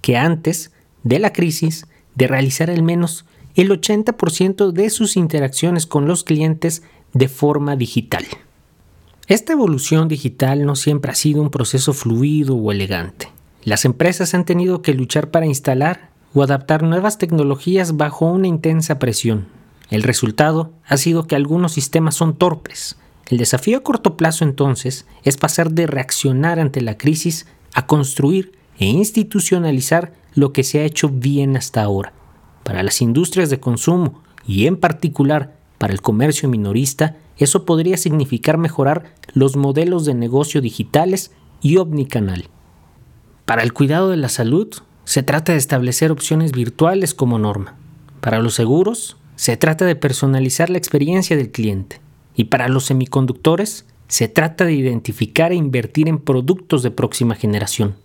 que 0.00 0.16
antes 0.16 0.72
de 1.04 1.18
la 1.18 1.34
crisis 1.34 1.86
de 2.14 2.28
realizar 2.28 2.70
al 2.70 2.82
menos 2.82 3.26
el 3.56 3.68
80% 3.68 4.72
de 4.72 4.88
sus 4.88 5.18
interacciones 5.18 5.84
con 5.84 6.08
los 6.08 6.24
clientes 6.24 6.82
de 7.12 7.28
forma 7.28 7.76
digital. 7.76 8.24
Esta 9.26 9.52
evolución 9.52 10.08
digital 10.08 10.64
no 10.64 10.76
siempre 10.76 11.10
ha 11.12 11.14
sido 11.14 11.42
un 11.42 11.50
proceso 11.50 11.92
fluido 11.92 12.56
o 12.56 12.72
elegante. 12.72 13.28
Las 13.64 13.84
empresas 13.84 14.34
han 14.34 14.44
tenido 14.44 14.82
que 14.82 14.94
luchar 14.94 15.30
para 15.30 15.46
instalar 15.46 16.10
o 16.34 16.42
adaptar 16.42 16.82
nuevas 16.82 17.18
tecnologías 17.18 17.96
bajo 17.96 18.26
una 18.26 18.46
intensa 18.46 18.98
presión. 18.98 19.46
El 19.90 20.02
resultado 20.02 20.72
ha 20.86 20.96
sido 20.96 21.26
que 21.26 21.36
algunos 21.36 21.72
sistemas 21.72 22.14
son 22.14 22.36
torpes. 22.36 22.98
El 23.28 23.38
desafío 23.38 23.78
a 23.78 23.82
corto 23.82 24.16
plazo 24.16 24.44
entonces 24.44 25.06
es 25.22 25.36
pasar 25.36 25.70
de 25.70 25.86
reaccionar 25.86 26.60
ante 26.60 26.80
la 26.80 26.96
crisis 26.96 27.46
a 27.74 27.86
construir 27.86 28.52
e 28.78 28.86
institucionalizar 28.86 30.12
lo 30.34 30.52
que 30.52 30.62
se 30.62 30.80
ha 30.80 30.84
hecho 30.84 31.08
bien 31.08 31.56
hasta 31.56 31.82
ahora. 31.82 32.12
Para 32.64 32.82
las 32.82 33.00
industrias 33.02 33.50
de 33.50 33.60
consumo 33.60 34.22
y 34.46 34.66
en 34.66 34.76
particular 34.76 35.56
para 35.78 35.92
el 35.92 36.00
comercio 36.00 36.48
minorista, 36.48 37.16
eso 37.36 37.64
podría 37.64 37.96
significar 37.96 38.58
mejorar 38.58 39.14
los 39.32 39.56
modelos 39.56 40.04
de 40.04 40.14
negocio 40.14 40.60
digitales 40.60 41.32
y 41.60 41.76
omnicanal. 41.76 42.48
Para 43.48 43.62
el 43.62 43.72
cuidado 43.72 44.10
de 44.10 44.18
la 44.18 44.28
salud, 44.28 44.68
se 45.04 45.22
trata 45.22 45.52
de 45.52 45.58
establecer 45.58 46.12
opciones 46.12 46.52
virtuales 46.52 47.14
como 47.14 47.38
norma. 47.38 47.76
Para 48.20 48.40
los 48.40 48.52
seguros, 48.52 49.16
se 49.36 49.56
trata 49.56 49.86
de 49.86 49.96
personalizar 49.96 50.68
la 50.68 50.76
experiencia 50.76 51.34
del 51.34 51.50
cliente. 51.50 51.98
Y 52.34 52.44
para 52.44 52.68
los 52.68 52.84
semiconductores, 52.84 53.86
se 54.06 54.28
trata 54.28 54.66
de 54.66 54.74
identificar 54.74 55.50
e 55.52 55.54
invertir 55.54 56.10
en 56.10 56.18
productos 56.18 56.82
de 56.82 56.90
próxima 56.90 57.36
generación. 57.36 57.96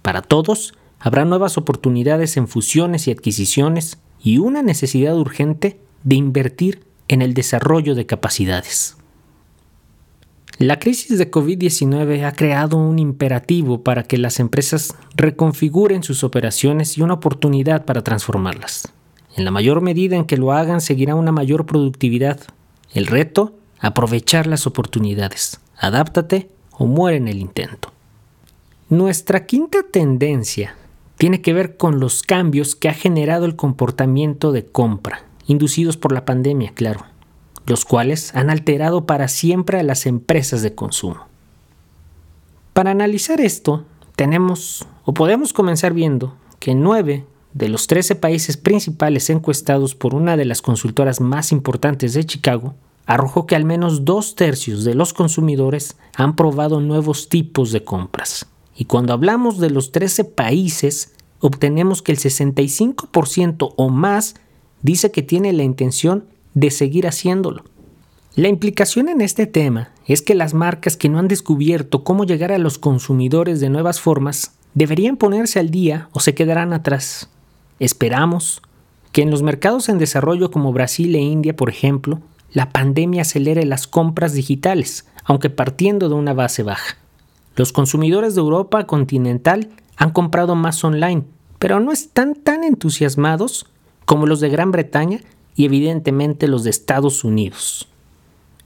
Para 0.00 0.22
todos, 0.22 0.74
habrá 1.00 1.24
nuevas 1.24 1.58
oportunidades 1.58 2.36
en 2.36 2.46
fusiones 2.46 3.08
y 3.08 3.10
adquisiciones 3.10 3.98
y 4.22 4.38
una 4.38 4.62
necesidad 4.62 5.18
urgente 5.18 5.80
de 6.04 6.14
invertir 6.14 6.84
en 7.08 7.20
el 7.20 7.34
desarrollo 7.34 7.96
de 7.96 8.06
capacidades. 8.06 8.96
La 10.58 10.78
crisis 10.78 11.18
de 11.18 11.32
COVID-19 11.32 12.24
ha 12.24 12.32
creado 12.32 12.76
un 12.76 13.00
imperativo 13.00 13.82
para 13.82 14.04
que 14.04 14.18
las 14.18 14.38
empresas 14.38 14.94
reconfiguren 15.16 16.04
sus 16.04 16.22
operaciones 16.22 16.96
y 16.96 17.02
una 17.02 17.14
oportunidad 17.14 17.84
para 17.84 18.04
transformarlas. 18.04 18.92
En 19.36 19.44
la 19.44 19.50
mayor 19.50 19.80
medida 19.80 20.14
en 20.14 20.26
que 20.26 20.36
lo 20.36 20.52
hagan 20.52 20.80
seguirá 20.80 21.16
una 21.16 21.32
mayor 21.32 21.66
productividad. 21.66 22.38
El 22.92 23.08
reto, 23.08 23.56
aprovechar 23.80 24.46
las 24.46 24.68
oportunidades. 24.68 25.58
Adáptate 25.76 26.48
o 26.70 26.86
muere 26.86 27.16
en 27.16 27.26
el 27.26 27.38
intento. 27.38 27.90
Nuestra 28.88 29.46
quinta 29.46 29.78
tendencia 29.90 30.76
tiene 31.18 31.42
que 31.42 31.52
ver 31.52 31.76
con 31.76 31.98
los 31.98 32.22
cambios 32.22 32.76
que 32.76 32.88
ha 32.88 32.94
generado 32.94 33.44
el 33.44 33.56
comportamiento 33.56 34.52
de 34.52 34.64
compra, 34.64 35.24
inducidos 35.48 35.96
por 35.96 36.12
la 36.12 36.24
pandemia, 36.24 36.70
claro 36.74 37.06
los 37.66 37.84
cuales 37.84 38.34
han 38.34 38.50
alterado 38.50 39.06
para 39.06 39.28
siempre 39.28 39.78
a 39.78 39.82
las 39.82 40.06
empresas 40.06 40.62
de 40.62 40.74
consumo. 40.74 41.26
Para 42.72 42.90
analizar 42.90 43.40
esto, 43.40 43.84
tenemos 44.16 44.86
o 45.04 45.14
podemos 45.14 45.52
comenzar 45.52 45.92
viendo 45.92 46.34
que 46.58 46.74
9 46.74 47.24
de 47.52 47.68
los 47.68 47.86
13 47.86 48.16
países 48.16 48.56
principales 48.56 49.30
encuestados 49.30 49.94
por 49.94 50.14
una 50.14 50.36
de 50.36 50.44
las 50.44 50.60
consultoras 50.60 51.20
más 51.20 51.52
importantes 51.52 52.14
de 52.14 52.24
Chicago 52.24 52.74
arrojó 53.06 53.46
que 53.46 53.54
al 53.54 53.64
menos 53.64 54.04
dos 54.04 54.34
tercios 54.34 54.84
de 54.84 54.94
los 54.94 55.12
consumidores 55.12 55.96
han 56.16 56.36
probado 56.36 56.80
nuevos 56.80 57.28
tipos 57.28 57.70
de 57.70 57.84
compras. 57.84 58.46
Y 58.76 58.86
cuando 58.86 59.12
hablamos 59.12 59.58
de 59.58 59.70
los 59.70 59.92
13 59.92 60.24
países, 60.24 61.14
obtenemos 61.40 62.02
que 62.02 62.12
el 62.12 62.18
65% 62.18 63.74
o 63.76 63.88
más 63.88 64.34
dice 64.82 65.10
que 65.10 65.22
tiene 65.22 65.52
la 65.52 65.62
intención 65.62 66.24
de 66.54 66.70
seguir 66.70 67.06
haciéndolo. 67.06 67.64
La 68.36 68.48
implicación 68.48 69.08
en 69.08 69.20
este 69.20 69.46
tema 69.46 69.90
es 70.06 70.22
que 70.22 70.34
las 70.34 70.54
marcas 70.54 70.96
que 70.96 71.08
no 71.08 71.18
han 71.18 71.28
descubierto 71.28 72.02
cómo 72.02 72.24
llegar 72.24 72.50
a 72.50 72.58
los 72.58 72.78
consumidores 72.78 73.60
de 73.60 73.70
nuevas 73.70 74.00
formas 74.00 74.54
deberían 74.74 75.16
ponerse 75.16 75.60
al 75.60 75.70
día 75.70 76.08
o 76.12 76.20
se 76.20 76.34
quedarán 76.34 76.72
atrás. 76.72 77.28
Esperamos 77.78 78.60
que 79.12 79.22
en 79.22 79.30
los 79.30 79.42
mercados 79.42 79.88
en 79.88 79.98
desarrollo 79.98 80.50
como 80.50 80.72
Brasil 80.72 81.14
e 81.14 81.20
India, 81.20 81.54
por 81.54 81.70
ejemplo, 81.70 82.20
la 82.52 82.70
pandemia 82.70 83.22
acelere 83.22 83.64
las 83.64 83.86
compras 83.86 84.32
digitales, 84.32 85.06
aunque 85.24 85.50
partiendo 85.50 86.08
de 86.08 86.14
una 86.16 86.32
base 86.32 86.62
baja. 86.64 86.96
Los 87.56 87.72
consumidores 87.72 88.34
de 88.34 88.40
Europa 88.40 88.84
continental 88.86 89.70
han 89.96 90.10
comprado 90.10 90.56
más 90.56 90.82
online, 90.82 91.22
pero 91.60 91.78
no 91.78 91.92
están 91.92 92.34
tan 92.34 92.64
entusiasmados 92.64 93.66
como 94.04 94.26
los 94.26 94.40
de 94.40 94.48
Gran 94.48 94.72
Bretaña 94.72 95.20
y 95.56 95.64
evidentemente 95.64 96.48
los 96.48 96.64
de 96.64 96.70
Estados 96.70 97.24
Unidos. 97.24 97.88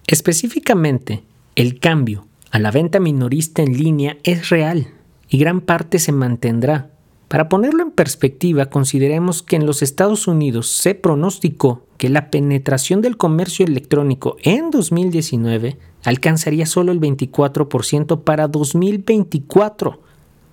Específicamente, 0.06 1.22
el 1.54 1.78
cambio 1.80 2.26
a 2.50 2.58
la 2.58 2.70
venta 2.70 2.98
minorista 3.00 3.62
en 3.62 3.76
línea 3.76 4.16
es 4.22 4.48
real 4.48 4.88
y 5.28 5.38
gran 5.38 5.60
parte 5.60 5.98
se 5.98 6.12
mantendrá. 6.12 6.90
Para 7.28 7.50
ponerlo 7.50 7.82
en 7.82 7.90
perspectiva, 7.90 8.66
consideremos 8.66 9.42
que 9.42 9.56
en 9.56 9.66
los 9.66 9.82
Estados 9.82 10.26
Unidos 10.26 10.68
se 10.70 10.94
pronosticó 10.94 11.84
que 11.98 12.08
la 12.08 12.30
penetración 12.30 13.02
del 13.02 13.18
comercio 13.18 13.66
electrónico 13.66 14.36
en 14.42 14.70
2019 14.70 15.76
alcanzaría 16.04 16.64
solo 16.64 16.92
el 16.92 17.00
24% 17.00 18.22
para 18.22 18.48
2024. 18.48 20.00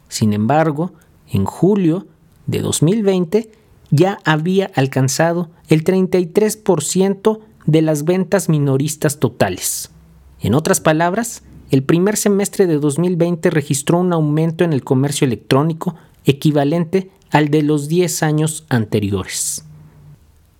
Sin 0.10 0.34
embargo, 0.34 0.92
en 1.30 1.46
julio 1.46 2.08
de 2.46 2.60
2020 2.60 3.52
ya 3.92 4.20
había 4.24 4.72
alcanzado 4.76 5.50
el 5.68 5.84
33% 5.84 7.40
de 7.66 7.82
las 7.82 8.04
ventas 8.06 8.50
minoristas 8.50 9.20
totales. 9.20 9.92
En 10.40 10.54
otras 10.54 10.82
palabras, 10.82 11.44
el 11.72 11.84
primer 11.84 12.18
semestre 12.18 12.68
de 12.68 12.78
2020 12.78 13.50
registró 13.50 14.00
un 14.00 14.14
aumento 14.14 14.64
en 14.64 14.74
el 14.74 14.84
comercio 14.84 15.26
electrónico 15.26 15.96
equivalente 16.26 17.10
al 17.32 17.50
de 17.50 17.64
los 17.64 17.88
10 17.88 18.24
años 18.24 18.66
anteriores. 18.70 19.66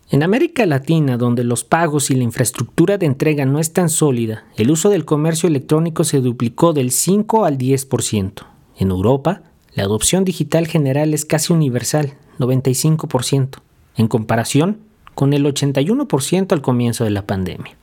En 0.10 0.24
América 0.24 0.66
Latina, 0.66 1.18
donde 1.18 1.44
los 1.44 1.64
pagos 1.64 2.12
y 2.12 2.16
la 2.16 2.24
infraestructura 2.24 2.98
de 2.98 3.08
entrega 3.08 3.46
no 3.46 3.60
es 3.60 3.74
tan 3.74 3.90
sólida, 3.90 4.46
el 4.56 4.70
uso 4.70 4.90
del 4.90 5.04
comercio 5.04 5.48
electrónico 5.48 6.04
se 6.04 6.22
duplicó 6.22 6.74
del 6.74 6.92
5 6.92 7.46
al 7.46 7.58
10%. 7.58 8.46
En 8.78 8.92
Europa, 8.92 9.42
la 9.74 9.84
adopción 9.84 10.24
digital 10.24 10.68
general 10.68 11.14
es 11.14 11.26
casi 11.26 11.54
universal, 11.54 12.14
95%, 12.38 13.60
en 13.98 14.08
comparación 14.08 14.80
con 15.14 15.34
el 15.34 15.46
81% 15.46 16.52
al 16.52 16.62
comienzo 16.62 17.04
de 17.04 17.10
la 17.10 17.26
pandemia. 17.26 17.76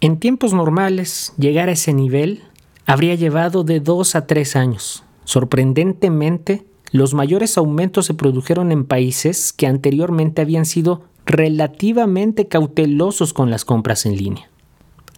En 0.00 0.18
tiempos 0.18 0.52
normales, 0.52 1.32
llegar 1.38 1.68
a 1.68 1.72
ese 1.72 1.92
nivel 1.92 2.42
habría 2.86 3.14
llevado 3.14 3.64
de 3.64 3.80
2 3.80 4.14
a 4.14 4.26
3 4.26 4.56
años. 4.56 5.04
Sorprendentemente, 5.24 6.64
los 6.92 7.14
mayores 7.14 7.58
aumentos 7.58 8.06
se 8.06 8.14
produjeron 8.14 8.70
en 8.72 8.84
países 8.84 9.52
que 9.52 9.66
anteriormente 9.66 10.42
habían 10.42 10.66
sido 10.66 11.02
relativamente 11.24 12.46
cautelosos 12.46 13.32
con 13.32 13.50
las 13.50 13.64
compras 13.64 14.06
en 14.06 14.16
línea. 14.16 14.48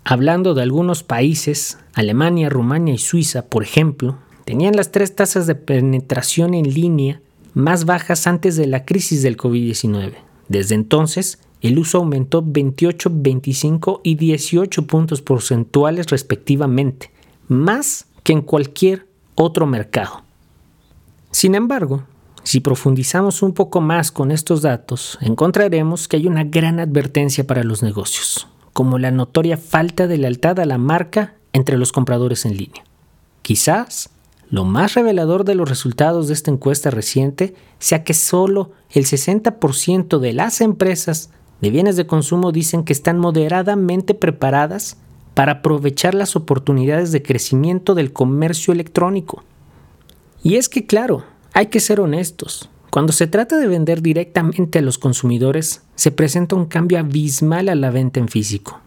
Hablando 0.05 0.55
de 0.55 0.63
algunos 0.63 1.03
países, 1.03 1.79
Alemania, 1.93 2.49
Rumania 2.49 2.95
y 2.95 2.99
Suiza, 2.99 3.45
por 3.45 3.63
ejemplo, 3.63 4.17
tenían 4.47 4.75
las 4.75 4.91
tres 4.91 5.15
tasas 5.15 5.47
de 5.47 5.55
penetración 5.55 6.55
en 6.55 6.73
línea 6.73 7.21
más 7.55 7.85
bajas 7.85 8.27
antes 8.27 8.57
de 8.57 8.67
la 8.67 8.85
crisis 8.85 9.23
del 9.23 9.37
COVID-19. 9.37 10.15
Desde 10.49 10.75
entonces, 10.75 11.39
el 11.61 11.79
uso 11.79 11.99
aumentó 11.99 12.43
28, 12.45 13.11
25 13.13 14.01
y 14.05 14.15
18 14.15 14.87
puntos 14.87 15.23
porcentuales 15.23 16.07
respectivamente, 16.07 17.11
más 17.49 18.07
que 18.23 18.33
en 18.33 18.43
cualquier 18.43 19.07
otro 19.35 19.67
mercado. 19.67 20.23
Sin 21.31 21.55
embargo, 21.55 22.05
si 22.45 22.61
profundizamos 22.61 23.43
un 23.43 23.53
poco 23.53 23.81
más 23.81 24.11
con 24.11 24.31
estos 24.31 24.63
datos, 24.63 25.19
encontraremos 25.21 26.09
que 26.09 26.17
hay 26.17 26.27
una 26.27 26.45
gran 26.45 26.81
advertencia 26.81 27.47
para 27.47 27.65
los 27.65 27.83
negocios, 27.83 28.49
como 28.73 28.99
la 28.99 29.11
notoria 29.11 29.57
falta 29.57 30.07
de 30.07 30.19
lealtad 30.19 30.61
a 30.61 30.65
la 30.65 30.79
marca 30.79 31.35
entre 31.53 31.77
los 31.77 31.93
compradores 31.93 32.47
en 32.47 32.57
línea. 32.57 32.85
Quizás 33.43 34.11
lo 34.51 34.65
más 34.65 34.95
revelador 34.95 35.45
de 35.45 35.55
los 35.55 35.69
resultados 35.69 36.27
de 36.29 36.35
esta 36.35 36.51
encuesta 36.51 36.91
reciente 36.91 37.55
sea 37.79 38.03
que 38.03 38.15
solo 38.15 38.71
el 38.91 39.05
60% 39.05 40.19
de 40.19 40.33
las 40.33 40.61
empresas 40.61 41.31
de 41.61 41.71
bienes 41.71 41.97
de 41.97 42.07
consumo 42.07 42.51
dicen 42.53 42.85
que 42.85 42.93
están 42.93 43.19
moderadamente 43.19 44.15
preparadas 44.15 44.97
para 45.35 45.53
aprovechar 45.53 46.15
las 46.15 46.35
oportunidades 46.35 47.13
de 47.13 47.23
crecimiento 47.23 47.95
del 47.95 48.13
comercio 48.13 48.73
electrónico. 48.73 49.45
Y 50.43 50.57
es 50.57 50.69
que 50.69 50.87
claro, 50.87 51.25
hay 51.53 51.67
que 51.67 51.81
ser 51.81 52.01
honestos. 52.01 52.71
Cuando 52.91 53.13
se 53.13 53.27
trata 53.27 53.59
de 53.59 53.67
vender 53.67 54.01
directamente 54.01 54.79
a 54.79 54.83
los 54.83 54.99
consumidores, 54.99 55.83
se 55.95 56.11
presenta 56.11 56.57
un 56.57 56.65
cambio 56.65 56.99
abismal 56.99 57.69
a 57.69 57.75
la 57.75 57.91
venta 57.91 58.19
en 58.19 58.29
físico. 58.29 58.81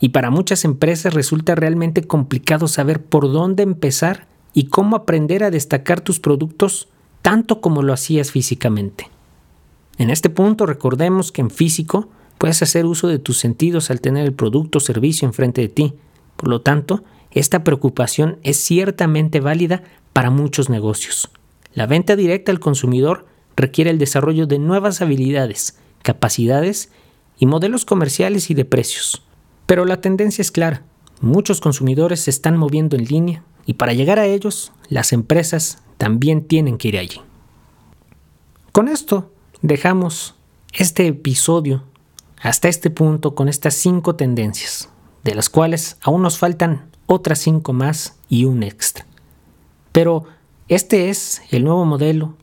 Y 0.00 0.08
para 0.08 0.30
muchas 0.30 0.64
empresas 0.64 1.14
resulta 1.14 1.54
realmente 1.54 2.02
complicado 2.02 2.66
saber 2.66 3.04
por 3.04 3.30
dónde 3.30 3.62
empezar 3.62 4.26
y 4.54 4.66
cómo 4.66 4.96
aprender 4.96 5.44
a 5.44 5.50
destacar 5.50 6.00
tus 6.00 6.20
productos 6.20 6.88
tanto 7.20 7.60
como 7.60 7.82
lo 7.82 7.92
hacías 7.92 8.30
físicamente. 8.30 9.10
En 9.98 10.10
este 10.10 10.30
punto 10.30 10.64
recordemos 10.64 11.32
que 11.32 11.40
en 11.40 11.50
físico 11.50 12.08
puedes 12.38 12.62
hacer 12.62 12.86
uso 12.86 13.08
de 13.08 13.18
tus 13.18 13.38
sentidos 13.38 13.90
al 13.90 14.00
tener 14.00 14.24
el 14.24 14.32
producto 14.32 14.78
o 14.78 14.80
servicio 14.80 15.26
enfrente 15.26 15.60
de 15.60 15.68
ti. 15.68 15.94
Por 16.36 16.48
lo 16.48 16.60
tanto, 16.60 17.04
esta 17.32 17.64
preocupación 17.64 18.38
es 18.42 18.56
ciertamente 18.58 19.40
válida 19.40 19.82
para 20.12 20.30
muchos 20.30 20.70
negocios. 20.70 21.30
La 21.74 21.86
venta 21.86 22.14
directa 22.14 22.52
al 22.52 22.60
consumidor 22.60 23.26
requiere 23.56 23.90
el 23.90 23.98
desarrollo 23.98 24.46
de 24.46 24.58
nuevas 24.58 25.02
habilidades, 25.02 25.78
capacidades 26.02 26.90
y 27.38 27.46
modelos 27.46 27.84
comerciales 27.84 28.50
y 28.50 28.54
de 28.54 28.64
precios. 28.64 29.22
Pero 29.66 29.84
la 29.84 30.00
tendencia 30.00 30.42
es 30.42 30.52
clara. 30.52 30.82
Muchos 31.20 31.60
consumidores 31.60 32.20
se 32.20 32.30
están 32.30 32.56
moviendo 32.56 32.96
en 32.96 33.04
línea 33.04 33.44
y 33.66 33.74
para 33.74 33.92
llegar 33.92 34.18
a 34.18 34.26
ellos, 34.26 34.72
las 34.88 35.12
empresas 35.12 35.78
también 35.98 36.46
tienen 36.46 36.78
que 36.78 36.88
ir 36.88 36.98
allí. 36.98 37.20
Con 38.72 38.88
esto 38.88 39.30
dejamos 39.62 40.34
este 40.72 41.06
episodio 41.06 41.84
hasta 42.42 42.68
este 42.68 42.90
punto 42.90 43.34
con 43.34 43.48
estas 43.48 43.74
cinco 43.74 44.16
tendencias, 44.16 44.90
de 45.22 45.34
las 45.34 45.48
cuales 45.48 45.96
aún 46.02 46.22
nos 46.22 46.38
faltan 46.38 46.90
otras 47.06 47.38
cinco 47.38 47.72
más 47.72 48.18
y 48.28 48.44
un 48.44 48.62
extra. 48.62 49.06
Pero 49.92 50.24
este 50.68 51.08
es 51.08 51.42
el 51.50 51.64
nuevo 51.64 51.84
modelo 51.84 52.34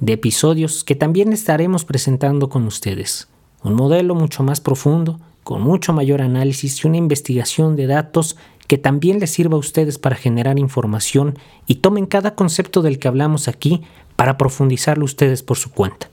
de 0.00 0.14
episodios 0.14 0.84
que 0.84 0.94
también 0.94 1.32
estaremos 1.32 1.84
presentando 1.84 2.48
con 2.48 2.66
ustedes. 2.66 3.28
Un 3.62 3.74
modelo 3.74 4.14
mucho 4.14 4.42
más 4.42 4.60
profundo, 4.60 5.20
con 5.44 5.62
mucho 5.62 5.92
mayor 5.92 6.20
análisis 6.20 6.84
y 6.84 6.86
una 6.86 6.98
investigación 6.98 7.76
de 7.76 7.86
datos 7.86 8.36
que 8.68 8.78
también 8.78 9.18
les 9.18 9.30
sirva 9.30 9.56
a 9.56 9.58
ustedes 9.58 9.98
para 9.98 10.14
generar 10.14 10.58
información 10.58 11.38
y 11.66 11.76
tomen 11.76 12.06
cada 12.06 12.34
concepto 12.34 12.82
del 12.82 12.98
que 12.98 13.08
hablamos 13.08 13.48
aquí 13.48 13.82
para 14.14 14.38
profundizarlo 14.38 15.04
ustedes 15.04 15.42
por 15.42 15.56
su 15.56 15.72
cuenta. 15.72 16.10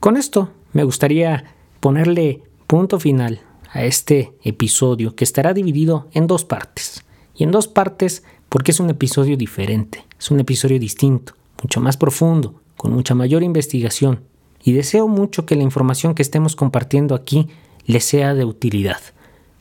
Con 0.00 0.16
esto 0.16 0.50
me 0.72 0.84
gustaría 0.84 1.44
ponerle 1.80 2.42
punto 2.66 3.00
final 3.00 3.40
a 3.72 3.84
este 3.84 4.32
episodio 4.42 5.14
que 5.14 5.24
estará 5.24 5.54
dividido 5.54 6.08
en 6.12 6.26
dos 6.26 6.44
partes. 6.44 7.04
Y 7.34 7.44
en 7.44 7.52
dos 7.52 7.68
partes 7.68 8.24
porque 8.48 8.72
es 8.72 8.80
un 8.80 8.90
episodio 8.90 9.36
diferente, 9.36 10.04
es 10.18 10.30
un 10.30 10.40
episodio 10.40 10.80
distinto, 10.80 11.34
mucho 11.62 11.80
más 11.80 11.96
profundo, 11.96 12.60
con 12.76 12.92
mucha 12.92 13.14
mayor 13.14 13.42
investigación 13.42 14.20
y 14.64 14.72
deseo 14.72 15.06
mucho 15.06 15.46
que 15.46 15.54
la 15.54 15.62
información 15.62 16.14
que 16.14 16.22
estemos 16.22 16.56
compartiendo 16.56 17.14
aquí 17.14 17.48
les 17.84 18.04
sea 18.04 18.34
de 18.34 18.44
utilidad. 18.44 19.00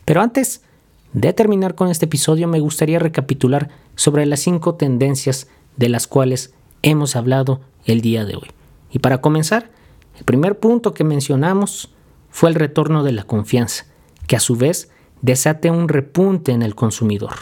Pero 0.05 0.21
antes 0.21 0.61
de 1.13 1.33
terminar 1.33 1.75
con 1.75 1.89
este 1.89 2.05
episodio 2.05 2.47
me 2.47 2.59
gustaría 2.59 2.99
recapitular 2.99 3.69
sobre 3.95 4.25
las 4.25 4.41
cinco 4.41 4.75
tendencias 4.75 5.47
de 5.75 5.89
las 5.89 6.07
cuales 6.07 6.53
hemos 6.83 7.15
hablado 7.15 7.61
el 7.85 8.01
día 8.01 8.25
de 8.25 8.35
hoy. 8.35 8.49
Y 8.91 8.99
para 8.99 9.21
comenzar, 9.21 9.69
el 10.17 10.25
primer 10.25 10.59
punto 10.59 10.93
que 10.93 11.03
mencionamos 11.03 11.89
fue 12.29 12.49
el 12.49 12.55
retorno 12.55 13.03
de 13.03 13.11
la 13.11 13.23
confianza, 13.23 13.85
que 14.27 14.35
a 14.35 14.39
su 14.39 14.55
vez 14.55 14.89
desate 15.21 15.71
un 15.71 15.87
repunte 15.87 16.51
en 16.51 16.61
el 16.61 16.75
consumidor. 16.75 17.33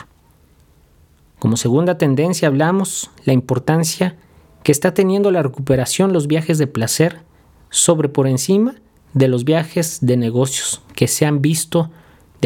Como 1.39 1.58
segunda 1.58 1.97
tendencia 1.97 2.47
hablamos 2.47 3.12
la 3.25 3.34
importancia 3.34 4.15
que 4.63 4.71
está 4.71 4.93
teniendo 4.93 5.32
la 5.32 5.43
recuperación 5.43 6.13
los 6.13 6.28
viajes 6.28 6.58
de 6.58 6.67
placer 6.67 7.21
sobre 7.69 8.10
por 8.10 8.28
encima 8.28 8.75
de 9.13 9.28
los 9.28 9.43
viajes 9.45 9.99
de 10.01 10.17
negocios 10.17 10.82
que 10.95 11.08
se 11.08 11.25
han 11.25 11.41
visto 11.41 11.91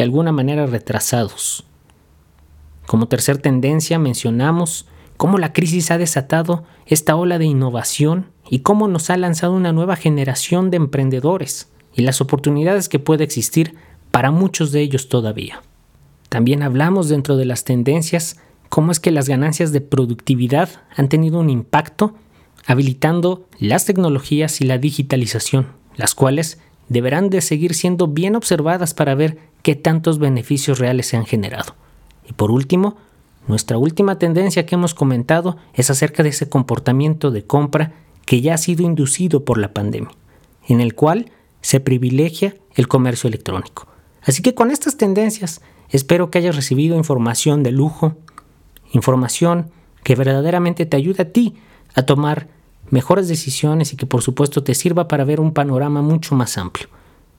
de 0.00 0.04
alguna 0.04 0.32
manera 0.32 0.64
retrasados. 0.64 1.62
Como 2.86 3.06
tercer 3.08 3.36
tendencia 3.36 3.98
mencionamos 3.98 4.86
cómo 5.18 5.36
la 5.36 5.52
crisis 5.52 5.90
ha 5.90 5.98
desatado 5.98 6.64
esta 6.86 7.16
ola 7.16 7.38
de 7.38 7.44
innovación 7.44 8.28
y 8.48 8.60
cómo 8.60 8.88
nos 8.88 9.10
ha 9.10 9.18
lanzado 9.18 9.52
una 9.52 9.74
nueva 9.74 9.96
generación 9.96 10.70
de 10.70 10.78
emprendedores 10.78 11.68
y 11.94 12.00
las 12.00 12.22
oportunidades 12.22 12.88
que 12.88 12.98
puede 12.98 13.24
existir 13.24 13.74
para 14.10 14.30
muchos 14.30 14.72
de 14.72 14.80
ellos 14.80 15.10
todavía. 15.10 15.60
También 16.30 16.62
hablamos 16.62 17.10
dentro 17.10 17.36
de 17.36 17.44
las 17.44 17.64
tendencias 17.64 18.38
cómo 18.70 18.92
es 18.92 19.00
que 19.00 19.10
las 19.10 19.28
ganancias 19.28 19.70
de 19.70 19.82
productividad 19.82 20.70
han 20.96 21.10
tenido 21.10 21.40
un 21.40 21.50
impacto 21.50 22.14
habilitando 22.64 23.46
las 23.58 23.84
tecnologías 23.84 24.62
y 24.62 24.64
la 24.64 24.78
digitalización, 24.78 25.66
las 25.94 26.14
cuales 26.14 26.58
deberán 26.90 27.30
de 27.30 27.40
seguir 27.40 27.74
siendo 27.74 28.08
bien 28.08 28.36
observadas 28.36 28.92
para 28.92 29.14
ver 29.14 29.38
qué 29.62 29.76
tantos 29.76 30.18
beneficios 30.18 30.78
reales 30.78 31.06
se 31.06 31.16
han 31.16 31.24
generado. 31.24 31.74
Y 32.28 32.34
por 32.34 32.50
último, 32.50 32.96
nuestra 33.46 33.78
última 33.78 34.18
tendencia 34.18 34.66
que 34.66 34.74
hemos 34.74 34.92
comentado 34.92 35.56
es 35.72 35.88
acerca 35.88 36.22
de 36.22 36.28
ese 36.28 36.48
comportamiento 36.48 37.30
de 37.30 37.44
compra 37.46 37.92
que 38.26 38.40
ya 38.40 38.54
ha 38.54 38.58
sido 38.58 38.84
inducido 38.84 39.44
por 39.44 39.56
la 39.56 39.72
pandemia, 39.72 40.10
en 40.68 40.80
el 40.80 40.94
cual 40.94 41.30
se 41.62 41.80
privilegia 41.80 42.56
el 42.74 42.88
comercio 42.88 43.28
electrónico. 43.28 43.86
Así 44.22 44.42
que 44.42 44.54
con 44.54 44.70
estas 44.70 44.96
tendencias 44.96 45.62
espero 45.90 46.30
que 46.30 46.38
hayas 46.38 46.56
recibido 46.56 46.96
información 46.96 47.62
de 47.62 47.70
lujo, 47.70 48.16
información 48.92 49.70
que 50.02 50.16
verdaderamente 50.16 50.86
te 50.86 50.96
ayude 50.96 51.22
a 51.22 51.32
ti 51.32 51.54
a 51.94 52.02
tomar 52.02 52.48
mejores 52.90 53.28
decisiones 53.28 53.92
y 53.92 53.96
que 53.96 54.06
por 54.06 54.22
supuesto 54.22 54.62
te 54.62 54.74
sirva 54.74 55.08
para 55.08 55.24
ver 55.24 55.40
un 55.40 55.52
panorama 55.52 56.02
mucho 56.02 56.34
más 56.34 56.58
amplio. 56.58 56.88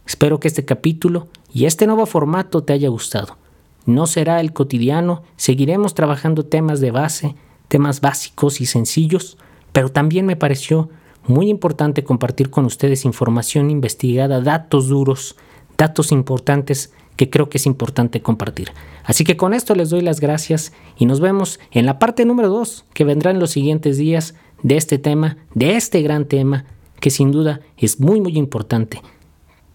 Espero 0.06 0.40
que 0.40 0.48
este 0.48 0.66
capítulo 0.66 1.28
y 1.54 1.66
este 1.66 1.86
nuevo 1.86 2.06
formato 2.06 2.64
te 2.64 2.74
haya 2.74 2.90
gustado. 2.90 3.38
No 3.86 4.08
será 4.08 4.40
el 4.40 4.54
cotidiano, 4.54 5.24
seguiremos 5.38 5.94
trabajando 5.94 6.46
temas 6.46 6.80
de 6.80 6.92
base, 6.92 7.36
temas 7.68 8.02
básicos 8.02 8.62
y 8.62 8.66
sencillos, 8.66 9.38
pero 9.72 9.90
también 9.90 10.26
me 10.26 10.36
pareció 10.36 10.90
muy 11.28 11.50
importante 11.50 12.04
compartir 12.04 12.50
con 12.50 12.66
ustedes 12.66 13.06
información 13.06 13.70
investigada, 13.70 14.42
datos 14.42 14.88
duros, 14.88 15.36
datos 15.78 16.12
importantes 16.12 16.94
que 17.16 17.30
creo 17.30 17.50
que 17.50 17.58
es 17.58 17.66
importante 17.66 18.22
compartir. 18.22 18.72
Así 19.04 19.24
que 19.24 19.38
con 19.38 19.54
esto 19.54 19.76
les 19.76 19.90
doy 19.90 20.02
las 20.02 20.20
gracias 20.20 20.74
y 20.98 21.06
nos 21.06 21.20
vemos 21.20 21.60
en 21.72 21.86
la 21.86 22.00
parte 22.00 22.26
número 22.26 22.50
2 22.50 22.86
que 22.94 23.04
vendrá 23.04 23.32
en 23.32 23.40
los 23.40 23.52
siguientes 23.52 23.98
días 23.98 24.36
de 24.64 24.78
este 24.78 24.98
tema, 24.98 25.38
de 25.54 25.76
este 25.76 26.02
gran 26.02 26.26
tema 26.26 26.66
que 27.00 27.10
sin 27.10 27.32
duda 27.32 27.62
es 27.78 28.00
muy 28.00 28.22
muy 28.22 28.38
importante. 28.38 29.02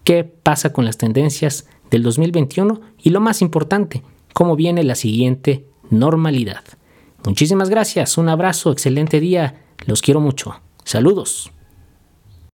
¿Qué 0.03 0.23
pasa 0.23 0.71
con 0.71 0.85
las 0.85 0.97
tendencias 0.97 1.67
del 1.91 2.03
2021? 2.03 2.79
Y 3.03 3.09
lo 3.09 3.19
más 3.19 3.41
importante, 3.41 4.03
cómo 4.33 4.55
viene 4.55 4.83
la 4.83 4.95
siguiente 4.95 5.65
normalidad. 5.89 6.63
Muchísimas 7.25 7.69
gracias, 7.69 8.17
un 8.17 8.29
abrazo, 8.29 8.71
excelente 8.71 9.19
día, 9.19 9.61
los 9.85 10.01
quiero 10.01 10.21
mucho. 10.21 10.61
Saludos. 10.85 11.51